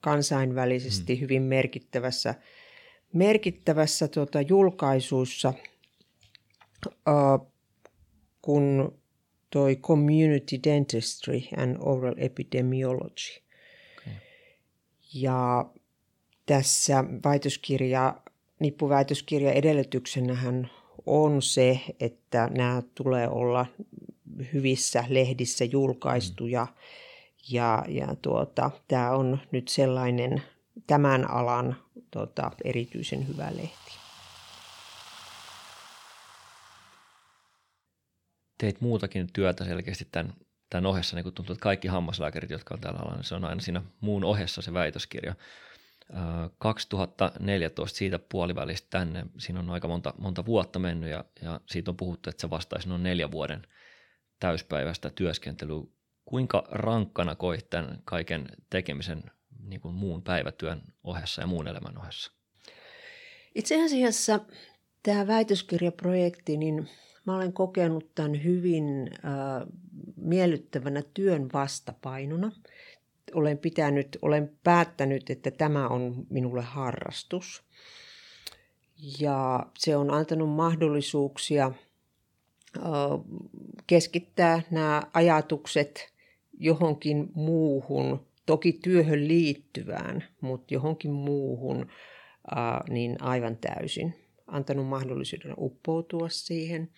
kansainvälisesti 0.00 1.14
hmm. 1.14 1.20
hyvin 1.20 1.42
merkittävässä 1.42 2.34
merkittävässä 3.12 4.08
julkaisussa, 4.48 5.54
uh, 6.86 7.52
kun 8.42 8.98
toi 9.50 9.76
Community 9.76 10.60
Dentistry 10.64 11.40
and 11.56 11.76
Oral 11.80 12.14
Epidemiology. 12.16 13.42
Okay. 13.98 14.12
Ja 15.14 15.70
tässä 16.46 17.04
väitöskirja, 17.24 18.21
nippuväitöskirja 18.62 19.52
edellytyksenähän 19.52 20.70
on 21.06 21.42
se, 21.42 21.80
että 22.00 22.50
nämä 22.52 22.82
tulee 22.94 23.28
olla 23.28 23.66
hyvissä 24.52 25.04
lehdissä 25.08 25.64
julkaistuja. 25.64 26.64
Mm. 26.64 26.72
Ja, 27.50 27.84
ja 27.88 28.16
tuota, 28.22 28.70
tämä 28.88 29.10
on 29.10 29.38
nyt 29.50 29.68
sellainen 29.68 30.42
tämän 30.86 31.30
alan 31.30 31.76
tota, 32.10 32.50
erityisen 32.64 33.28
hyvä 33.28 33.46
lehti. 33.56 33.92
Teit 38.58 38.80
muutakin 38.80 39.32
työtä 39.32 39.64
selkeästi 39.64 40.08
tämän, 40.12 40.34
tämän 40.70 40.86
ohessa, 40.86 41.16
niin 41.16 41.24
kun 41.24 41.32
tuntuu, 41.32 41.52
että 41.52 41.62
kaikki 41.62 41.88
hammaslääkärit, 41.88 42.50
jotka 42.50 42.74
on 42.74 42.80
tällä 42.80 42.98
alalla, 42.98 43.16
niin 43.16 43.24
se 43.24 43.34
on 43.34 43.44
aina 43.44 43.60
siinä 43.60 43.82
muun 44.00 44.24
ohessa 44.24 44.62
se 44.62 44.74
väitöskirja. 44.74 45.34
2014 46.58 47.98
siitä 47.98 48.18
puolivälistä 48.18 48.86
tänne, 48.90 49.26
siinä 49.38 49.60
on 49.60 49.70
aika 49.70 49.88
monta, 49.88 50.14
monta 50.18 50.46
vuotta 50.46 50.78
mennyt 50.78 51.10
ja, 51.10 51.24
ja 51.42 51.60
siitä 51.66 51.90
on 51.90 51.96
puhuttu, 51.96 52.30
että 52.30 52.40
se 52.40 52.50
vastaisi 52.50 52.88
noin 52.88 53.02
neljä 53.02 53.30
vuoden 53.30 53.62
täyspäiväistä 54.40 55.10
työskentelyä. 55.10 55.82
Kuinka 56.24 56.64
rankkana 56.70 57.34
koit 57.34 57.70
tämän 57.70 57.98
kaiken 58.04 58.48
tekemisen 58.70 59.22
niin 59.64 59.80
kuin 59.80 59.94
muun 59.94 60.22
päivätyön 60.22 60.82
ohessa 61.04 61.40
ja 61.40 61.46
muun 61.46 61.68
elämän 61.68 61.98
ohessa? 61.98 62.32
Itse 63.54 63.84
asiassa 63.84 64.40
tämä 65.02 65.26
väitöskirjaprojekti, 65.26 66.56
niin 66.56 66.88
mä 67.26 67.36
olen 67.36 67.52
kokenut 67.52 68.14
tämän 68.14 68.44
hyvin 68.44 69.10
äh, 69.12 69.68
miellyttävänä 70.16 71.02
työn 71.14 71.48
vastapainona. 71.52 72.52
Olen, 73.34 73.58
pitänyt, 73.58 74.18
olen 74.22 74.58
päättänyt, 74.64 75.30
että 75.30 75.50
tämä 75.50 75.88
on 75.88 76.26
minulle 76.30 76.62
harrastus. 76.62 77.62
Ja 79.20 79.66
se 79.78 79.96
on 79.96 80.10
antanut 80.10 80.50
mahdollisuuksia 80.50 81.72
keskittää 83.86 84.62
nämä 84.70 85.02
ajatukset 85.14 86.12
johonkin 86.58 87.30
muuhun 87.34 88.26
toki 88.46 88.72
työhön 88.72 89.28
liittyvään, 89.28 90.24
mutta 90.40 90.74
johonkin 90.74 91.10
muuhun, 91.10 91.86
niin 92.88 93.22
aivan 93.22 93.56
täysin. 93.56 94.14
Antanut 94.46 94.86
mahdollisuuden 94.86 95.54
uppoutua 95.58 96.28
siihen. 96.28 96.90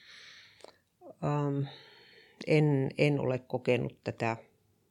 En, 2.46 2.90
en 2.98 3.20
ole 3.20 3.38
kokenut 3.38 3.96
tätä 4.04 4.36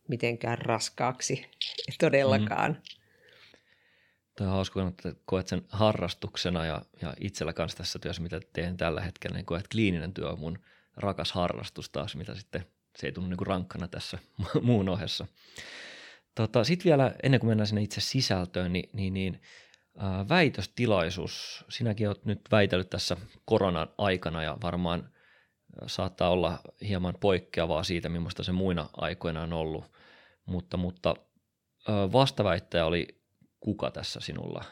mitenkään 0.08 0.58
raskaaksi 0.58 1.46
todellakaan. 2.00 2.72
Mm. 2.72 2.82
Tuo 4.38 4.48
on 4.48 4.54
hauska, 4.54 4.88
että 4.88 5.13
koet 5.26 5.48
sen 5.48 5.62
harrastuksena 5.70 6.66
ja, 6.66 6.82
ja 7.02 7.13
itsellä 7.20 7.54
kanssa 7.54 7.78
tässä 7.78 8.00
työssä, 8.00 8.22
mitä 8.22 8.39
teen 8.54 8.78
tällä 8.78 9.02
hetkellä, 9.02 9.38
niin 9.38 9.46
koet 9.46 9.68
kliininen 9.68 10.13
työ 10.13 10.30
on 10.30 10.39
mun 10.39 10.60
rakas 10.98 11.32
harrastus 11.32 11.89
taas, 11.89 12.16
mitä 12.16 12.36
sitten 12.36 12.66
se 12.98 13.08
ei 13.08 13.12
tunnu 13.12 13.30
niin 13.30 13.48
rankkana 13.48 13.88
tässä 13.88 14.18
muun 14.62 14.89
ohessa. 14.89 15.28
Tota, 16.36 16.63
Sitten 16.63 16.89
vielä, 16.89 17.16
ennen 17.24 17.39
kuin 17.39 17.48
mennään 17.48 17.68
sinne 17.68 17.82
itse 17.82 18.02
sisältöön, 18.02 18.74
niin, 18.74 18.89
niin, 18.94 19.13
niin 19.13 19.42
ää, 19.98 20.30
väitöstilaisuus. 20.30 21.66
Sinäkin 21.70 22.08
olet 22.08 22.26
nyt 22.26 22.42
väitellyt 22.52 22.89
tässä 22.89 23.18
koronan 23.46 23.88
aikana 23.98 24.44
ja 24.44 24.58
varmaan 24.63 25.12
saattaa 25.88 26.30
olla 26.30 26.60
hieman 26.88 27.14
poikkeavaa 27.20 27.84
siitä, 27.84 28.10
millaista 28.10 28.44
se 28.44 28.52
muina 28.52 28.90
aikoina 28.98 29.42
on 29.42 29.54
ollut. 29.54 29.86
Mutta, 30.46 30.78
mutta 30.78 31.16
vastaväittäjä 32.12 32.86
oli 32.86 33.08
kuka 33.60 33.92
tässä 33.92 34.20
sinulla? 34.20 34.64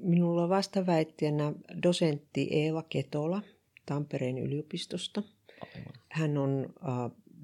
Minulla 0.00 0.48
vastaväittäjänä 0.48 1.52
dosentti 1.82 2.48
Eeva 2.50 2.82
Ketola 2.82 3.42
Tampereen 3.86 4.38
yliopistosta. 4.38 5.22
Aivan. 5.60 5.92
Hän 6.08 6.38
on 6.38 6.66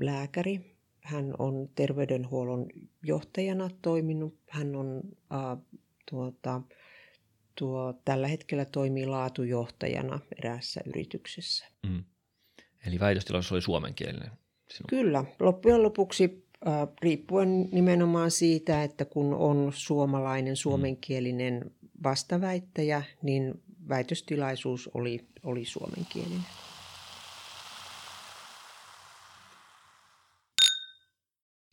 lääkäri, 0.01 0.77
hän 1.01 1.35
on 1.39 1.69
terveydenhuollon 1.75 2.67
johtajana 3.03 3.71
toiminut. 3.83 4.39
Hän 4.51 4.77
on 4.77 5.03
äh, 5.33 5.59
tuota, 6.11 6.61
tuo, 7.59 7.95
tällä 8.05 8.29
hetkellä 8.29 8.65
toimii 8.65 9.07
laatujohtajana 9.07 10.21
eräässä 10.39 10.81
yrityksessä. 10.87 11.67
Mm. 11.87 12.05
Eli 12.87 13.01
väitöstilaisuus 13.01 13.53
oli 13.53 13.63
suomenkielinen? 13.63 14.31
Sinun. 14.71 14.87
Kyllä. 14.89 15.25
Loppujen 15.41 15.83
lopuksi 15.83 16.47
äh, 16.67 16.89
riippuen 17.03 17.69
nimenomaan 17.73 18.31
siitä, 18.31 18.83
että 18.83 19.05
kun 19.05 19.35
on 19.35 19.73
suomalainen, 19.75 20.57
suomenkielinen 20.57 21.71
vastaväittäjä, 22.03 23.03
niin 23.23 23.63
väitöstilaisuus 23.89 24.91
oli, 24.95 25.27
oli 25.43 25.65
suomenkielinen. 25.65 26.47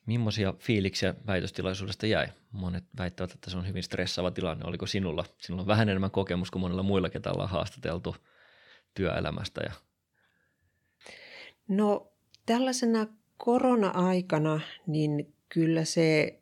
Millaisia 0.05 0.53
fiiliksiä 0.59 1.15
väitöstilaisuudesta 1.27 2.07
jäi? 2.07 2.27
Monet 2.51 2.83
väittävät, 2.97 3.31
että 3.31 3.49
se 3.49 3.57
on 3.57 3.67
hyvin 3.67 3.83
stressaava 3.83 4.31
tilanne. 4.31 4.65
Oliko 4.65 4.85
sinulla? 4.85 5.25
Sinulla 5.37 5.61
on 5.61 5.67
vähän 5.67 5.89
enemmän 5.89 6.11
kokemus 6.11 6.51
kuin 6.51 6.61
monilla 6.61 6.83
muilla, 6.83 7.09
ketä 7.09 7.31
ollaan 7.31 7.49
haastateltu 7.49 8.15
työelämästä. 8.93 9.61
Ja... 9.63 9.73
No 11.69 12.11
tällaisena 12.45 13.07
korona-aikana, 13.37 14.59
niin 14.87 15.33
kyllä 15.49 15.85
se, 15.85 16.39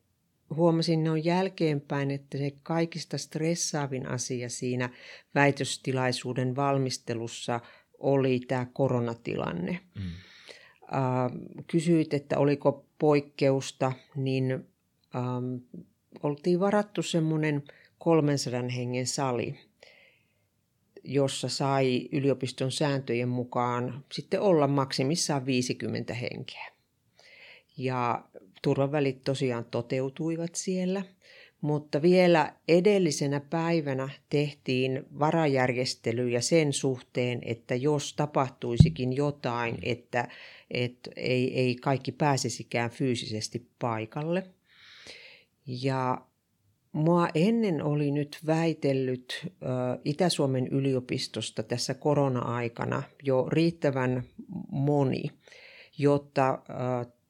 huomasin 0.55 1.03
ne 1.03 1.11
on 1.11 1.25
jälkeenpäin, 1.25 2.11
että 2.11 2.37
se 2.37 2.51
kaikista 2.63 3.17
stressaavin 3.17 4.09
asia 4.09 4.49
siinä 4.49 4.89
väitöstilaisuuden 5.35 6.55
valmistelussa 6.55 7.59
oli 7.99 8.39
tämä 8.39 8.67
koronatilanne. 8.73 9.79
Mm. 9.95 10.01
Äh, 10.01 11.31
kysyit, 11.67 12.13
että 12.13 12.39
oliko 12.39 12.85
poikkeusta, 12.99 13.91
niin 14.15 14.51
ähm, 15.15 15.55
oltiin 16.23 16.59
varattu 16.59 17.01
semmoinen 17.01 17.63
300 17.97 18.63
hengen 18.75 19.07
sali, 19.07 19.59
jossa 21.07 21.49
sai 21.49 22.09
yliopiston 22.11 22.71
sääntöjen 22.71 23.29
mukaan 23.29 24.03
sitten 24.11 24.41
olla 24.41 24.67
maksimissaan 24.67 25.45
50 25.45 26.13
henkeä. 26.13 26.71
Ja 27.77 28.23
turvavälit 28.61 29.23
tosiaan 29.23 29.65
toteutuivat 29.65 30.55
siellä, 30.55 31.03
mutta 31.61 32.01
vielä 32.01 32.53
edellisenä 32.67 33.39
päivänä 33.39 34.09
tehtiin 34.29 35.03
varajärjestelyjä 35.19 36.41
sen 36.41 36.73
suhteen, 36.73 37.41
että 37.45 37.75
jos 37.75 38.13
tapahtuisikin 38.13 39.15
jotain, 39.15 39.77
että, 39.83 40.27
että 40.71 41.11
ei, 41.15 41.59
ei 41.59 41.75
kaikki 41.75 42.11
pääsisikään 42.11 42.89
fyysisesti 42.89 43.67
paikalle. 43.79 44.43
Ja 45.67 46.21
Mua 46.91 47.27
ennen 47.35 47.83
oli 47.83 48.11
nyt 48.11 48.39
väitellyt 48.45 49.47
Itä-Suomen 50.05 50.67
yliopistosta 50.67 51.63
tässä 51.63 51.93
korona-aikana 51.93 53.03
jo 53.23 53.47
riittävän 53.49 54.23
moni, 54.71 55.23
jotta 55.97 56.59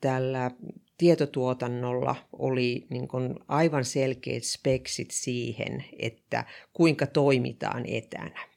tällä 0.01 0.51
tietotuotannolla 0.97 2.15
oli 2.33 2.85
niin 2.89 3.07
kuin 3.07 3.35
aivan 3.47 3.85
selkeät 3.85 4.43
speksit 4.43 5.11
siihen, 5.11 5.85
että 5.99 6.45
kuinka 6.73 7.07
toimitaan 7.07 7.83
etänä. 7.85 8.47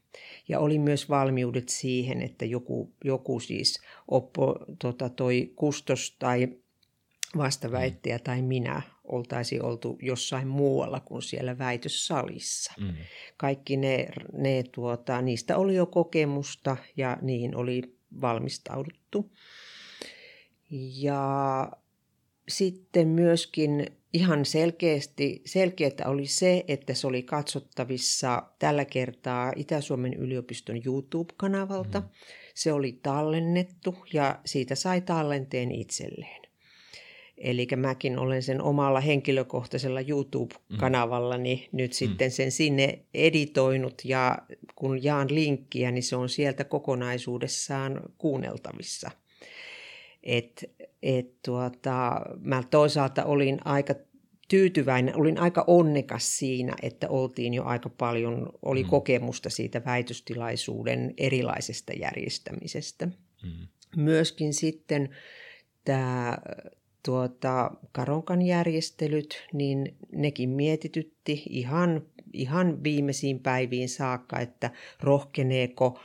Ja 0.48 0.60
oli 0.60 0.78
myös 0.78 1.08
valmiudet 1.08 1.68
siihen, 1.68 2.22
että 2.22 2.44
joku, 2.44 2.92
joku 3.04 3.40
siis 3.40 3.80
oppo, 4.08 4.56
tota, 4.78 5.08
toi 5.08 5.52
kustos 5.56 6.16
tai 6.18 6.48
vastaväittäjä 7.36 8.18
tai 8.18 8.42
minä 8.42 8.82
oltaisi 9.04 9.60
oltu 9.60 9.98
jossain 10.02 10.48
muualla 10.48 11.00
kuin 11.00 11.22
siellä 11.22 11.58
väitössalissa. 11.58 12.72
Mm. 12.80 12.94
Kaikki 13.36 13.76
ne, 13.76 14.08
ne 14.32 14.64
tuota, 14.72 15.22
niistä 15.22 15.56
oli 15.56 15.74
jo 15.74 15.86
kokemusta 15.86 16.76
ja 16.96 17.18
niihin 17.22 17.56
oli 17.56 17.82
valmistauduttu. 18.20 19.32
Ja 21.02 21.72
sitten 22.48 23.08
myöskin 23.08 23.86
ihan 24.12 24.44
selkeästi, 24.44 25.42
selkeää 25.46 26.06
oli 26.06 26.26
se, 26.26 26.64
että 26.68 26.94
se 26.94 27.06
oli 27.06 27.22
katsottavissa 27.22 28.42
tällä 28.58 28.84
kertaa 28.84 29.52
Itä-Suomen 29.56 30.14
yliopiston 30.14 30.80
YouTube-kanavalta. 30.86 32.00
Mm. 32.00 32.08
Se 32.54 32.72
oli 32.72 32.92
tallennettu 33.02 33.96
ja 34.12 34.40
siitä 34.44 34.74
sai 34.74 35.00
tallenteen 35.00 35.72
itselleen. 35.72 36.39
Eli 37.40 37.68
mäkin 37.76 38.18
olen 38.18 38.42
sen 38.42 38.62
omalla 38.62 39.00
henkilökohtaisella 39.00 40.00
YouTube-kanavallani 40.00 41.68
mm. 41.72 41.76
nyt 41.76 41.92
sitten 41.92 42.28
mm. 42.28 42.32
sen 42.32 42.52
sinne 42.52 42.98
editoinut 43.14 44.02
ja 44.04 44.38
kun 44.74 45.04
jaan 45.04 45.34
linkkiä, 45.34 45.90
niin 45.90 46.02
se 46.02 46.16
on 46.16 46.28
sieltä 46.28 46.64
kokonaisuudessaan 46.64 48.00
kuunneltavissa. 48.18 49.10
Et, 50.22 50.70
et 51.02 51.42
tuota, 51.44 52.20
mä 52.40 52.62
toisaalta 52.70 53.24
olin 53.24 53.58
aika 53.64 53.94
tyytyväinen, 54.48 55.16
olin 55.16 55.38
aika 55.38 55.64
onnekas 55.66 56.38
siinä, 56.38 56.74
että 56.82 57.08
oltiin 57.08 57.54
jo 57.54 57.64
aika 57.64 57.88
paljon, 57.88 58.52
oli 58.62 58.82
mm. 58.82 58.88
kokemusta 58.88 59.50
siitä 59.50 59.84
väitöstilaisuuden 59.84 61.14
erilaisesta 61.16 61.92
järjestämisestä. 61.92 63.06
Mm. 63.06 63.66
Myöskin 63.96 64.54
sitten 64.54 65.08
tämä 65.84 66.38
tuota, 67.04 67.70
Karonkan 67.92 68.42
järjestelyt, 68.42 69.46
niin 69.52 69.96
nekin 70.12 70.50
mietitytti 70.50 71.42
ihan, 71.48 72.02
ihan 72.32 72.84
viimeisiin 72.84 73.40
päiviin 73.40 73.88
saakka, 73.88 74.38
että 74.38 74.70
rohkeneeko 75.00 76.00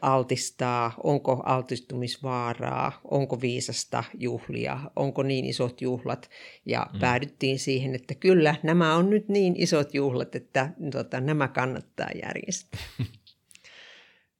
altistaa, 0.00 0.94
onko 1.02 1.42
altistumisvaaraa, 1.44 3.00
onko 3.04 3.40
viisasta 3.40 4.04
juhlia, 4.18 4.80
onko 4.96 5.22
niin 5.22 5.44
isot 5.44 5.80
juhlat. 5.80 6.30
Ja 6.66 6.86
mm. 6.92 7.00
päädyttiin 7.00 7.58
siihen, 7.58 7.94
että 7.94 8.14
kyllä 8.14 8.56
nämä 8.62 8.96
on 8.96 9.10
nyt 9.10 9.28
niin 9.28 9.54
isot 9.56 9.94
juhlat, 9.94 10.34
että 10.34 10.72
tota, 10.92 11.20
nämä 11.20 11.48
kannattaa 11.48 12.08
järjestää. 12.22 12.80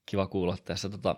Kiva 0.07 0.27
kuulla 0.27 0.57
tässä. 0.64 0.88
Tota, 0.88 1.16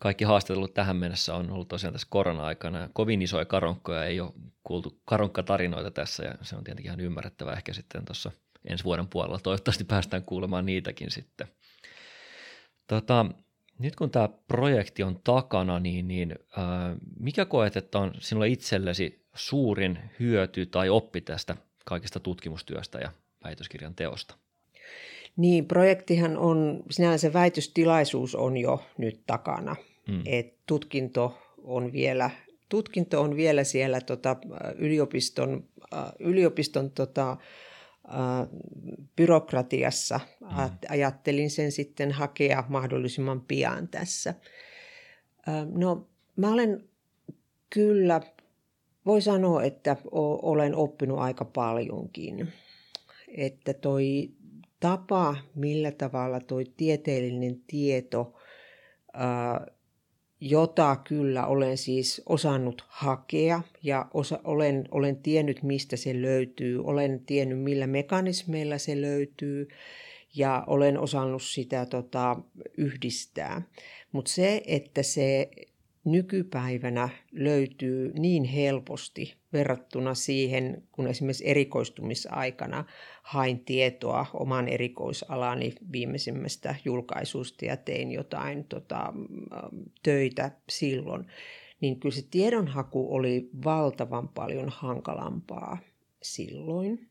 kaikki 0.00 0.24
haastattelut 0.24 0.74
tähän 0.74 0.96
mennessä 0.96 1.34
on 1.34 1.50
ollut 1.50 1.68
tosiaan 1.68 1.92
tässä 1.92 2.06
korona-aikana. 2.10 2.88
Kovin 2.92 3.22
isoja 3.22 3.44
karonkkoja 3.44 4.04
ei 4.04 4.20
ole 4.20 4.32
kuultu 4.64 5.00
karonkkatarinoita 5.04 5.90
tässä 5.90 6.24
ja 6.24 6.34
se 6.42 6.56
on 6.56 6.64
tietenkin 6.64 6.90
ihan 6.90 7.00
ymmärrettävä 7.00 7.52
ehkä 7.52 7.72
sitten 7.72 8.04
tuossa 8.04 8.30
ensi 8.64 8.84
vuoden 8.84 9.08
puolella. 9.08 9.38
Toivottavasti 9.38 9.84
päästään 9.84 10.24
kuulemaan 10.24 10.66
niitäkin 10.66 11.10
sitten. 11.10 11.46
Tota, 12.86 13.26
nyt 13.78 13.96
kun 13.96 14.10
tämä 14.10 14.28
projekti 14.48 15.02
on 15.02 15.20
takana, 15.24 15.80
niin, 15.80 16.08
niin 16.08 16.34
äh, 16.58 16.64
mikä 17.20 17.44
koet, 17.44 17.76
että 17.76 17.98
on 17.98 18.12
sinulle 18.18 18.48
itsellesi 18.48 19.26
suurin 19.34 19.98
hyöty 20.20 20.66
tai 20.66 20.88
oppi 20.88 21.20
tästä 21.20 21.56
kaikesta 21.84 22.20
tutkimustyöstä 22.20 22.98
ja 22.98 23.12
väitöskirjan 23.44 23.94
teosta? 23.94 24.34
Niin, 25.36 25.66
projektihan 25.66 26.38
on, 26.38 26.82
sinänsä 26.90 27.32
väitöstilaisuus 27.32 28.34
on 28.34 28.56
jo 28.56 28.82
nyt 28.98 29.20
takana. 29.26 29.76
Mm. 30.08 30.22
Et 30.26 30.66
tutkinto 30.66 31.38
on 31.64 31.92
vielä, 31.92 32.30
tutkinto 32.68 33.20
on 33.20 33.36
vielä 33.36 33.64
siellä 33.64 34.00
tota, 34.00 34.36
yliopiston, 34.76 35.64
äh, 35.94 36.12
yliopiston 36.18 36.90
tota, 36.90 37.30
äh, 37.30 38.48
byrokratiassa. 39.16 40.20
Mm. 40.40 40.48
Ajattelin 40.88 41.50
sen 41.50 41.72
sitten 41.72 42.12
hakea 42.12 42.64
mahdollisimman 42.68 43.40
pian 43.40 43.88
tässä. 43.88 44.34
Äh, 45.48 45.66
no, 45.74 46.08
mä 46.36 46.52
olen 46.52 46.88
kyllä, 47.70 48.20
voi 49.06 49.22
sanoa, 49.22 49.62
että 49.62 49.96
olen 50.42 50.74
oppinut 50.74 51.18
aika 51.18 51.44
paljonkin. 51.44 52.52
Että 53.28 53.74
toi 53.74 54.30
tapa, 54.80 55.36
millä 55.54 55.90
tavalla 55.90 56.40
tuo 56.40 56.58
tieteellinen 56.76 57.60
tieto, 57.66 58.34
jota 60.40 60.96
kyllä 60.96 61.46
olen 61.46 61.76
siis 61.78 62.22
osannut 62.26 62.84
hakea 62.88 63.62
ja 63.82 64.06
osa, 64.14 64.40
olen, 64.44 64.88
olen 64.90 65.16
tiennyt, 65.16 65.62
mistä 65.62 65.96
se 65.96 66.22
löytyy, 66.22 66.84
olen 66.84 67.20
tiennyt, 67.26 67.62
millä 67.62 67.86
mekanismeilla 67.86 68.78
se 68.78 69.00
löytyy 69.00 69.68
ja 70.34 70.64
olen 70.66 70.98
osannut 70.98 71.42
sitä 71.42 71.86
tota, 71.86 72.36
yhdistää. 72.76 73.62
Mutta 74.12 74.30
se, 74.30 74.62
että 74.66 75.02
se 75.02 75.50
nykypäivänä 76.04 77.08
löytyy 77.32 78.12
niin 78.18 78.44
helposti 78.44 79.34
verrattuna 79.56 80.14
siihen, 80.14 80.82
kun 80.92 81.06
esimerkiksi 81.08 81.48
erikoistumisaikana 81.48 82.84
hain 83.22 83.64
tietoa 83.64 84.26
oman 84.34 84.68
erikoisalani 84.68 85.74
viimeisimmästä 85.92 86.74
julkaisusta 86.84 87.64
ja 87.64 87.76
tein 87.76 88.12
jotain 88.12 88.64
tota, 88.64 89.12
töitä 90.02 90.50
silloin, 90.68 91.26
niin 91.80 92.00
kyllä 92.00 92.14
se 92.14 92.22
tiedonhaku 92.30 93.14
oli 93.14 93.50
valtavan 93.64 94.28
paljon 94.28 94.68
hankalampaa 94.68 95.78
silloin. 96.22 97.08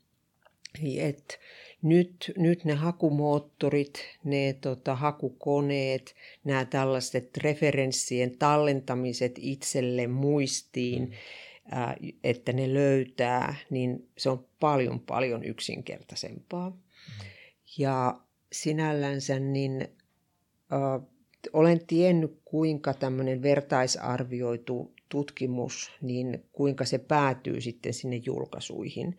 Et 1.00 1.40
nyt, 1.82 2.32
nyt 2.38 2.66
ne 2.66 2.74
hakumoottorit, 2.74 4.04
ne 4.24 4.56
tota, 4.62 4.96
hakukoneet, 4.96 6.16
nämä 6.44 6.66
tällaiset 6.66 7.38
referenssien 7.38 8.38
tallentamiset 8.38 9.36
itselle 9.38 10.08
muistiin, 10.08 11.04
mm. 11.04 11.12
Että 12.24 12.54
ne 12.54 12.74
löytää, 12.74 13.56
niin 13.70 14.10
se 14.18 14.30
on 14.30 14.46
paljon 14.60 15.00
paljon 15.00 15.44
yksinkertaisempaa. 15.44 16.78
Ja 17.78 18.20
sinällänsä 18.52 19.40
niin 19.40 19.88
olen 21.54 21.86
tiennyt, 21.88 22.40
kuinka 22.46 22.94
tämmöinen 22.94 23.42
vertaisarvioitu 23.42 24.94
tutkimus, 25.10 25.92
niin 26.02 26.46
kuinka 26.52 26.86
se 26.86 26.98
päätyy 26.98 27.62
sitten 27.62 27.94
sinne 27.94 28.16
julkaisuihin. 28.16 29.18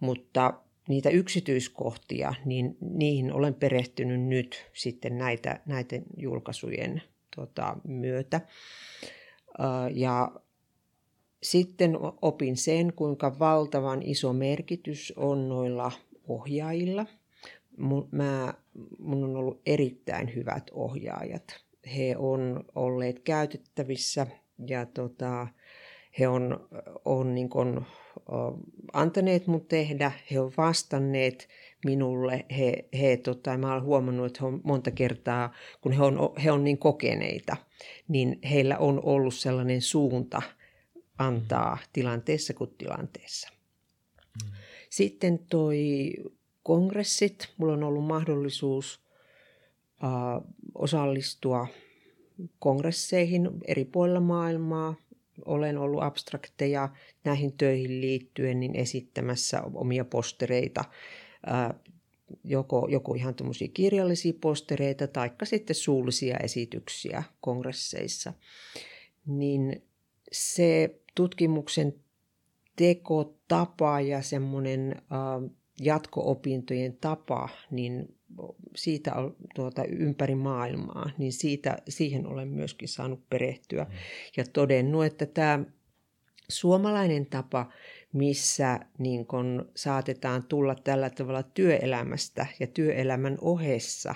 Mutta 0.00 0.54
niitä 0.88 1.10
yksityiskohtia, 1.10 2.34
niin 2.44 2.76
niihin 2.80 3.32
olen 3.32 3.54
perehtynyt 3.54 4.20
nyt 4.20 4.66
sitten 4.72 5.18
näitä, 5.18 5.60
näiden 5.66 6.02
julkaisujen 6.16 7.02
tota, 7.36 7.76
myötä. 7.88 8.40
Ja 9.94 10.32
sitten 11.42 11.98
opin 12.22 12.56
sen, 12.56 12.92
kuinka 12.96 13.38
valtavan 13.38 14.02
iso 14.02 14.32
merkitys 14.32 15.12
on 15.16 15.48
noilla 15.48 15.92
ohjaajilla. 16.28 17.06
Mä, 18.10 18.54
on 19.04 19.36
ollut 19.36 19.60
erittäin 19.66 20.34
hyvät 20.34 20.70
ohjaajat. 20.72 21.44
He 21.96 22.16
on 22.18 22.64
olleet 22.74 23.18
käytettävissä 23.18 24.26
ja 24.66 24.86
tota, 24.86 25.46
he 26.18 26.28
on, 26.28 26.68
on 27.04 27.34
niin 27.34 27.48
kun, 27.48 27.86
antaneet 28.92 29.46
mun 29.46 29.66
tehdä, 29.66 30.12
he 30.30 30.40
on 30.40 30.52
vastanneet 30.56 31.48
minulle. 31.84 32.44
He, 32.58 32.88
he 32.98 33.16
tota, 33.16 33.58
mä 33.58 33.72
olen 33.72 33.84
huomannut, 33.84 34.26
että 34.26 34.38
he 34.40 34.46
on 34.46 34.60
monta 34.64 34.90
kertaa, 34.90 35.52
kun 35.80 35.92
he 35.92 36.02
on, 36.02 36.18
he 36.44 36.52
on 36.52 36.64
niin 36.64 36.78
kokeneita, 36.78 37.56
niin 38.08 38.38
heillä 38.50 38.78
on 38.78 39.00
ollut 39.04 39.34
sellainen 39.34 39.80
suunta 39.80 40.42
antaa 41.18 41.78
tilanteessa 41.92 42.54
kuin 42.54 42.70
tilanteessa. 42.78 43.48
Mm. 44.44 44.50
Sitten 44.90 45.38
toi 45.38 46.12
kongressit, 46.62 47.48
mulla 47.56 47.72
on 47.72 47.84
ollut 47.84 48.04
mahdollisuus 48.04 49.00
uh, 50.02 50.54
osallistua 50.74 51.66
kongresseihin 52.58 53.50
eri 53.66 53.84
puolilla 53.84 54.20
maailmaa, 54.20 54.94
olen 55.44 55.78
ollut 55.78 56.02
abstrakteja 56.02 56.88
näihin 57.24 57.52
töihin 57.52 58.00
liittyen 58.00 58.60
niin 58.60 58.76
esittämässä 58.76 59.62
omia 59.74 60.04
postereita, 60.04 60.84
joko, 62.44 62.88
joko 62.90 63.14
ihan 63.14 63.34
tämmöisiä 63.34 63.68
kirjallisia 63.74 64.32
postereita 64.40 65.06
tai 65.06 65.30
sitten 65.44 65.76
suullisia 65.76 66.36
esityksiä 66.36 67.22
kongresseissa. 67.40 68.32
Niin 69.26 69.82
se 70.32 71.00
tutkimuksen 71.16 71.94
tekotapa 72.76 74.00
ja 74.00 74.22
semmoinen 74.22 75.02
jatko-opintojen 75.80 76.96
tapa, 77.00 77.48
niin 77.70 78.16
siitä 78.76 79.14
on 79.14 79.36
tuota, 79.54 79.84
ympäri 79.84 80.34
maailmaa, 80.34 81.10
niin 81.18 81.32
siitä, 81.32 81.76
siihen 81.88 82.26
olen 82.26 82.48
myöskin 82.48 82.88
saanut 82.88 83.28
perehtyä 83.30 83.84
mm. 83.84 83.90
ja 84.36 84.44
todennut, 84.52 85.04
että 85.04 85.26
tämä 85.26 85.64
suomalainen 86.48 87.26
tapa, 87.26 87.72
missä 88.12 88.80
niin 88.98 89.26
kun 89.26 89.72
saatetaan 89.76 90.44
tulla 90.46 90.74
tällä 90.74 91.10
tavalla 91.10 91.42
työelämästä 91.42 92.46
ja 92.60 92.66
työelämän 92.66 93.38
ohessa 93.40 94.14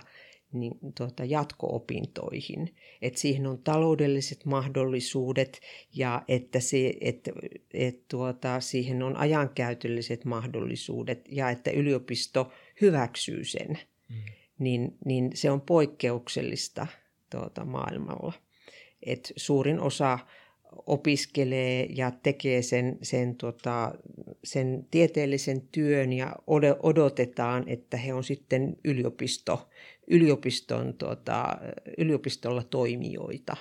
niin, 0.52 0.72
tuota, 0.96 1.24
jatko-opintoihin. 1.24 2.74
Että 3.02 3.20
siihen 3.20 3.46
on 3.46 3.58
taloudelliset 3.58 4.44
mahdollisuudet 4.44 5.60
ja 5.94 6.22
että, 6.28 6.60
se, 6.60 6.94
että, 7.00 7.30
että 7.74 8.04
tuota, 8.08 8.60
siihen 8.60 9.02
on 9.02 9.16
ajankäytölliset 9.16 10.24
mahdollisuudet 10.24 11.24
ja 11.28 11.50
että 11.50 11.70
yliopisto 11.70 12.52
hyväksyy 12.80 13.44
sen 13.44 13.78
mm. 14.08 14.16
niin, 14.58 14.96
niin 15.04 15.30
se 15.34 15.50
on 15.50 15.60
poikkeuksellista 15.60 16.86
tuota, 17.30 17.64
maailmalla. 17.64 18.32
Et 19.02 19.32
suurin 19.36 19.80
osa 19.80 20.18
opiskelee 20.86 21.86
ja 21.96 22.10
tekee 22.10 22.62
sen, 22.62 22.98
sen, 23.02 23.36
tota, 23.36 23.94
sen 24.44 24.86
tieteellisen 24.90 25.60
työn 25.72 26.12
ja 26.12 26.36
odotetaan, 26.82 27.64
että 27.66 27.96
he 27.96 28.14
on 28.14 28.24
sitten 28.24 28.76
yliopisto, 28.84 29.68
yliopiston, 30.10 30.94
tota, 30.94 31.58
yliopistolla 31.98 32.62
toimijoita. 32.62 33.56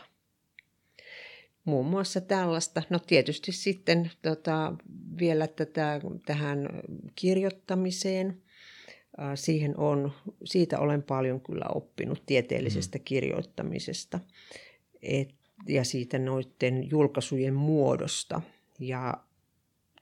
Muun 1.66 1.86
muassa 1.86 2.22
tällaista. 2.22 2.84
No 2.90 3.00
tietysti 3.00 3.52
sitten 3.52 4.12
tota, 4.22 4.74
vielä 5.20 5.48
tätä, 5.48 6.02
tähän 6.26 6.70
kirjoittamiseen– 7.16 8.38
siihen 9.36 9.78
on, 9.78 10.12
siitä 10.46 10.80
olen 10.80 11.04
paljon 11.04 11.42
kyllä 11.42 11.66
oppinut 11.76 12.24
tieteellisestä 12.26 12.98
mm. 12.98 13.04
kirjoittamisesta 13.04 14.20
et, 15.02 15.36
ja 15.68 15.84
siitä 15.84 16.20
noiden 16.20 16.90
julkaisujen 16.90 17.54
muodosta. 17.54 18.42
Ja 18.80 19.14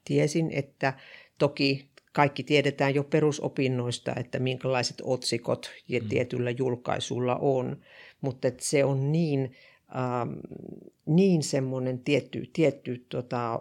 tiesin, 0.04 0.50
että 0.50 0.92
toki 1.38 1.87
kaikki 2.12 2.42
tiedetään 2.42 2.94
jo 2.94 3.04
perusopinnoista, 3.04 4.12
että 4.16 4.38
minkälaiset 4.38 5.02
otsikot 5.04 5.70
mm. 5.88 6.08
tietyllä 6.08 6.50
julkaisulla 6.50 7.36
on, 7.36 7.76
mutta 8.20 8.48
se 8.58 8.84
on 8.84 9.12
niin 9.12 9.56
ähm, 9.96 10.32
niin 11.06 11.42
semmoinen 11.42 11.98
tietty, 11.98 12.50
tietty 12.52 13.06
tota, 13.08 13.60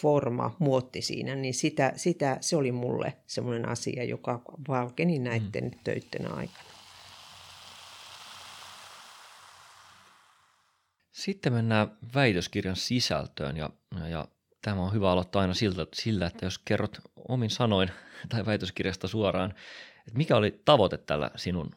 forma, 0.00 0.56
muotti 0.58 1.02
siinä, 1.02 1.34
niin 1.34 1.54
sitä, 1.54 1.92
sitä, 1.96 2.38
se 2.40 2.56
oli 2.56 2.72
mulle 2.72 3.16
semmoinen 3.26 3.68
asia, 3.68 4.04
joka 4.04 4.42
valkeni 4.68 5.18
näiden 5.18 5.64
mm. 5.64 5.78
töiden 5.84 6.32
aikana. 6.32 6.68
Sitten 11.12 11.52
mennään 11.52 11.98
väitöskirjan 12.14 12.76
sisältöön 12.76 13.56
ja, 13.56 13.70
ja 14.10 14.28
tämä 14.62 14.82
on 14.82 14.92
hyvä 14.92 15.10
aloittaa 15.10 15.42
aina 15.42 15.54
siltä, 15.54 15.86
sillä, 15.94 16.26
että 16.26 16.46
jos 16.46 16.58
kerrot 16.58 16.98
omin 17.28 17.50
sanoin 17.50 17.90
tai 18.28 18.46
väitöskirjasta 18.46 19.08
suoraan, 19.08 19.54
että 19.98 20.18
mikä 20.18 20.36
oli 20.36 20.60
tavoite 20.64 20.98
tällä 20.98 21.30
sinun 21.36 21.70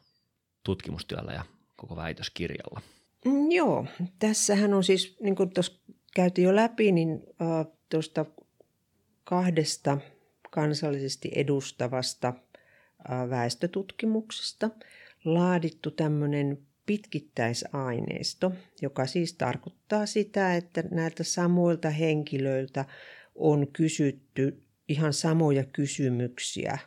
tutkimustyöllä 0.63 1.33
ja 1.33 1.45
koko 1.75 1.95
väitöskirjalla? 1.95 2.81
Mm, 3.25 3.51
joo, 3.51 3.85
tässähän 4.19 4.73
on 4.73 4.83
siis, 4.83 5.17
niin 5.19 5.35
kuin 5.35 5.53
tuossa 5.53 5.79
käytiin 6.15 6.45
jo 6.45 6.55
läpi, 6.55 6.91
niin 6.91 7.23
äh, 7.41 7.67
tuosta 7.89 8.25
kahdesta 9.23 9.97
kansallisesti 10.51 11.31
edustavasta 11.35 12.27
äh, 12.27 13.29
väestötutkimuksesta 13.29 14.69
laadittu 15.25 15.91
tämmöinen 15.91 16.57
pitkittäisaineisto, 16.91 18.51
joka 18.81 19.05
siis 19.05 19.33
tarkoittaa 19.33 20.05
sitä, 20.05 20.55
että 20.55 20.83
näiltä 20.91 21.23
samoilta 21.23 21.89
henkilöiltä 21.89 22.85
on 23.35 23.67
kysytty 23.73 24.63
ihan 24.87 25.13
samoja 25.13 25.63
kysymyksiä 25.63 26.77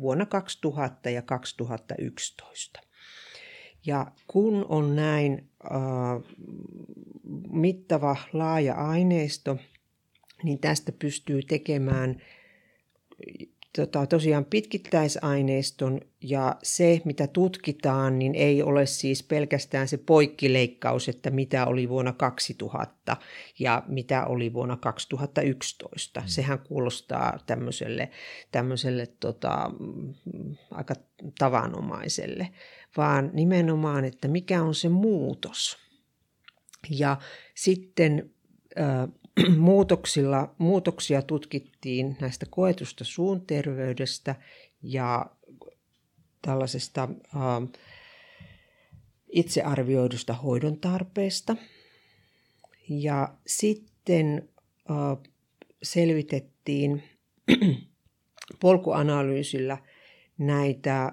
vuonna 0.00 0.26
2000 0.26 1.10
ja 1.10 1.22
2011. 1.22 2.80
Ja 3.86 4.12
kun 4.26 4.66
on 4.68 4.96
näin 4.96 5.48
äh, 5.64 6.34
mittava 7.50 8.16
laaja 8.32 8.74
aineisto, 8.74 9.58
niin 10.42 10.58
tästä 10.58 10.92
pystyy 10.92 11.42
tekemään 11.42 12.22
tota, 13.76 14.06
tosiaan 14.06 14.44
pitkittäisaineiston 14.44 16.00
ja 16.20 16.56
se, 16.62 17.00
mitä 17.04 17.26
tutkitaan, 17.26 18.18
niin 18.18 18.34
ei 18.34 18.62
ole 18.62 18.86
siis 18.86 19.22
pelkästään 19.22 19.88
se 19.88 19.96
poikkileikkaus, 19.96 21.08
että 21.08 21.30
mitä 21.30 21.66
oli 21.66 21.88
vuonna 21.88 22.12
2000 22.12 23.16
ja 23.58 23.82
mitä 23.88 24.26
oli 24.26 24.52
vuonna 24.52 24.76
2011. 24.76 26.20
Mm. 26.20 26.26
Sehän 26.26 26.58
kuulostaa 26.58 27.38
tämmöiselle, 27.46 28.10
tämmöiselle 28.52 29.06
tota, 29.20 29.70
aika 30.70 30.94
tavanomaiselle, 31.38 32.48
vaan 32.96 33.30
nimenomaan, 33.32 34.04
että 34.04 34.28
mikä 34.28 34.62
on 34.62 34.74
se 34.74 34.88
muutos. 34.88 35.78
Ja 36.90 37.16
sitten 37.54 38.30
äh, 38.80 39.08
muutoksilla, 39.56 40.54
muutoksia 40.58 41.22
tutkittiin 41.22 42.16
näistä 42.20 42.46
koetusta 42.50 43.04
suun 43.04 43.46
terveydestä 43.46 44.34
ja 44.82 45.26
tällaisesta 46.42 47.02
äh, 47.02 47.80
itsearvioidusta 49.28 50.34
hoidon 50.34 50.80
tarpeesta. 50.80 51.56
Ja 52.88 53.34
sitten 53.46 54.48
äh, 54.90 55.32
selvitettiin 55.82 57.02
polkuanalyysillä 58.60 59.78
näitä 60.38 61.04
äh, 61.04 61.12